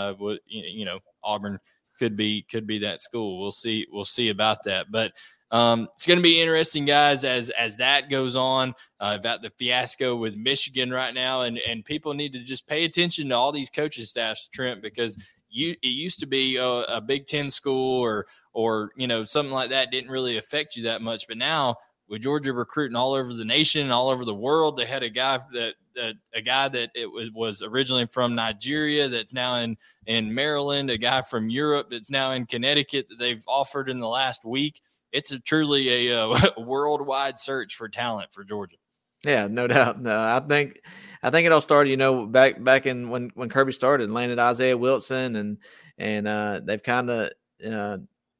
[0.47, 1.59] you know, Auburn
[1.99, 3.39] could be could be that school.
[3.39, 3.85] We'll see.
[3.91, 4.87] We'll see about that.
[4.91, 5.13] But
[5.51, 8.73] um, it's going to be interesting, guys, as as that goes on.
[8.99, 12.85] Uh, about the fiasco with Michigan right now, and and people need to just pay
[12.85, 17.01] attention to all these coaching staffs, Trent, because you it used to be a, a
[17.01, 21.01] Big Ten school or or you know something like that didn't really affect you that
[21.01, 21.75] much, but now
[22.09, 24.77] with Georgia recruiting all over the nation, all over the world.
[24.77, 29.07] They had a guy that, that a guy that it was, was originally from Nigeria
[29.07, 33.43] that's now in in Maryland, a guy from Europe that's now in Connecticut that they've
[33.47, 34.81] offered in the last week.
[35.11, 38.77] It's a truly a, uh, a worldwide search for talent for Georgia.
[39.23, 40.01] Yeah, no doubt.
[40.01, 40.81] No, I think
[41.21, 44.39] I think it all started, you know, back back in when when Kirby started, landed
[44.39, 45.57] Isaiah Wilson, and
[45.97, 47.31] and uh, they've kind of
[47.69, 47.97] uh,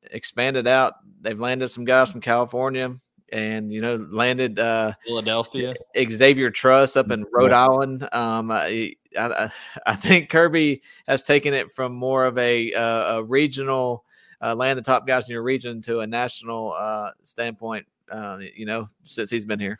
[0.10, 0.94] expanded out.
[1.22, 2.96] They've landed some guys from California
[3.32, 7.66] and you know landed uh, Philadelphia Xavier Truss up in Rhode yeah.
[7.66, 8.10] Island.
[8.12, 9.52] Um, I, I,
[9.86, 14.06] I think Kirby has taken it from more of a, uh, a regional
[14.42, 17.86] uh, land the top guys in your region to a national uh, standpoint.
[18.12, 19.80] Uh, you know, since he's been here.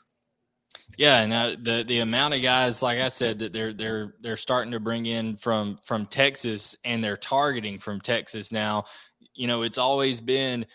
[0.98, 4.38] Yeah, and uh, the the amount of guys, like I said, that they're they're they're
[4.38, 8.86] starting to bring in from from Texas, and they're targeting from Texas now.
[9.34, 10.66] You know, it's always been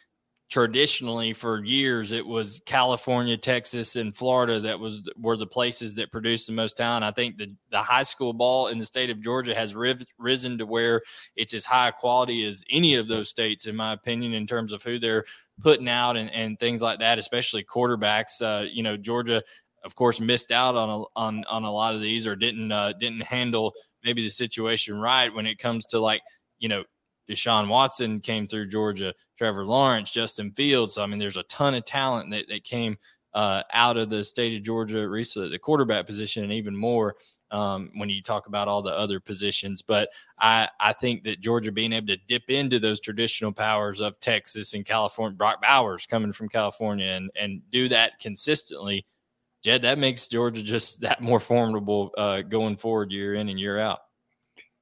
[0.51, 6.13] traditionally for years it was California, Texas, and Florida that was were the places that
[6.13, 7.05] produced the most talent.
[7.05, 10.67] I think the the high school ball in the state of Georgia has risen to
[10.67, 11.03] where
[11.37, 14.83] it's as high quality as any of those states, in my opinion, in terms of
[14.83, 15.25] who they're
[15.61, 18.43] putting out and, and things like that, especially quarterbacks.
[18.43, 19.43] Uh, you know, Georgia,
[19.85, 22.93] of course, missed out on a, on on a lot of these or didn't uh,
[22.93, 23.73] didn't handle
[24.05, 26.21] maybe the situation right when it comes to like
[26.59, 26.85] you know
[27.29, 30.95] Deshaun Watson came through Georgia, Trevor Lawrence, Justin Fields.
[30.95, 32.97] So, I mean, there's a ton of talent that, that came
[33.33, 37.17] uh, out of the state of Georgia recently, the quarterback position, and even more.
[37.55, 39.81] um, when you talk about all the other positions.
[39.81, 44.19] But I, I think that Georgia being able to dip into those traditional powers of
[44.19, 49.07] Texas and California, Brock Bowers coming from California, and, and do that consistently,
[49.63, 53.79] Jed, that makes Georgia just that more formidable uh, going forward year in and year
[53.79, 54.01] out.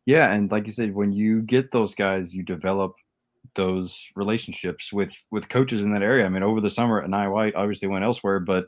[0.07, 2.95] Yeah, and like you said, when you get those guys, you develop
[3.57, 6.27] those relationships with with coaches in that area.
[6.27, 8.67] I mean, over the summer, Aniah White obviously went elsewhere, but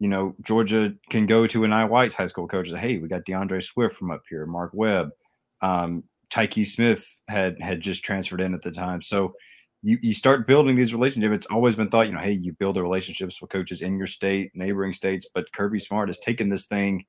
[0.00, 3.08] you know, Georgia can go to Aniah White's high school coach and say, "Hey, we
[3.08, 5.10] got D'Andre Swift from up here, Mark Webb,
[5.62, 9.34] um, Tykee Smith had had just transferred in at the time." So
[9.82, 11.34] you you start building these relationships.
[11.34, 14.06] It's always been thought, you know, hey, you build the relationships with coaches in your
[14.08, 17.04] state, neighboring states, but Kirby Smart has taken this thing.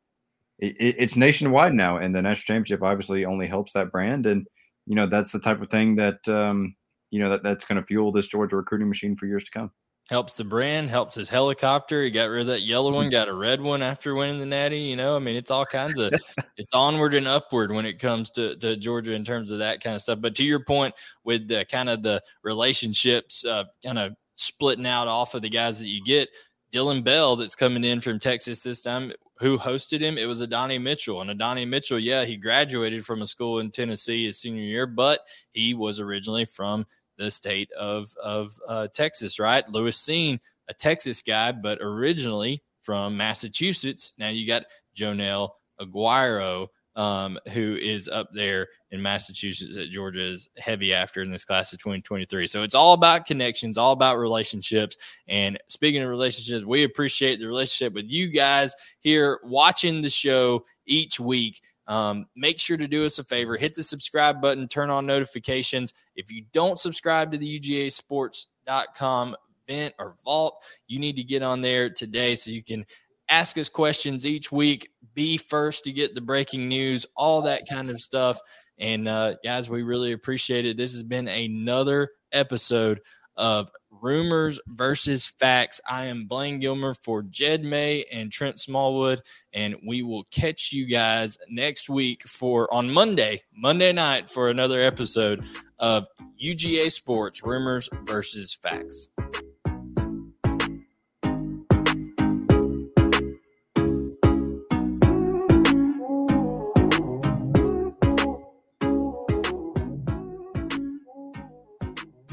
[0.60, 4.48] It, it, it's nationwide now, and the national championship obviously only helps that brand, and
[4.86, 6.76] you know that's the type of thing that um,
[7.12, 9.72] you know that that's going to fuel this Georgia recruiting machine for years to come
[10.10, 12.04] helps the brand, helps his helicopter.
[12.04, 14.80] He got rid of that yellow one, got a red one after winning the Natty.
[14.80, 16.14] You know, I mean, it's all kinds of
[16.58, 19.96] it's onward and upward when it comes to, to Georgia in terms of that kind
[19.96, 20.22] of stuff.
[20.22, 20.94] But to your point,
[21.24, 25.80] with the kind of the relationships, uh, kind of splitting out off of the guys
[25.80, 26.30] that you get,
[26.72, 29.12] Dillon Bell that's coming in from Texas this time.
[29.40, 30.18] Who hosted him?
[30.18, 31.22] It was Adonai Mitchell.
[31.22, 35.20] And Adonai Mitchell, yeah, he graduated from a school in Tennessee his senior year, but
[35.52, 36.86] he was originally from
[37.18, 39.68] the state of of uh, Texas, right?
[39.68, 44.14] Lewis Seen, a Texas guy, but originally from Massachusetts.
[44.18, 50.50] Now you got Joenel Aguero, um, who is up there in Massachusetts that Georgia is
[50.58, 52.48] heavy after in this class of 2023.
[52.48, 54.96] So it's all about connections, all about relationships.
[55.28, 60.66] And speaking of relationships, we appreciate the relationship with you guys here watching the show
[60.86, 61.62] each week.
[61.88, 65.94] Um, make sure to do us a favor, hit the subscribe button, turn on notifications.
[66.16, 69.36] If you don't subscribe to the UGA sports.com
[69.68, 72.86] vent or vault, you need to get on there today so you can
[73.30, 77.90] ask us questions each week, be first to get the breaking news, all that kind
[77.90, 78.40] of stuff.
[78.78, 80.78] And uh, guys, we really appreciate it.
[80.78, 83.02] This has been another episode
[83.38, 85.82] of rumors versus facts.
[85.90, 89.22] I am Blayne Gilmer for Jed May and Trent Smallwood,
[89.54, 94.80] and we will catch you guys next week for on Monday, Monday night for another
[94.80, 95.44] episode
[95.80, 96.08] of
[96.42, 99.10] UGA Sports Rumors versus Facts.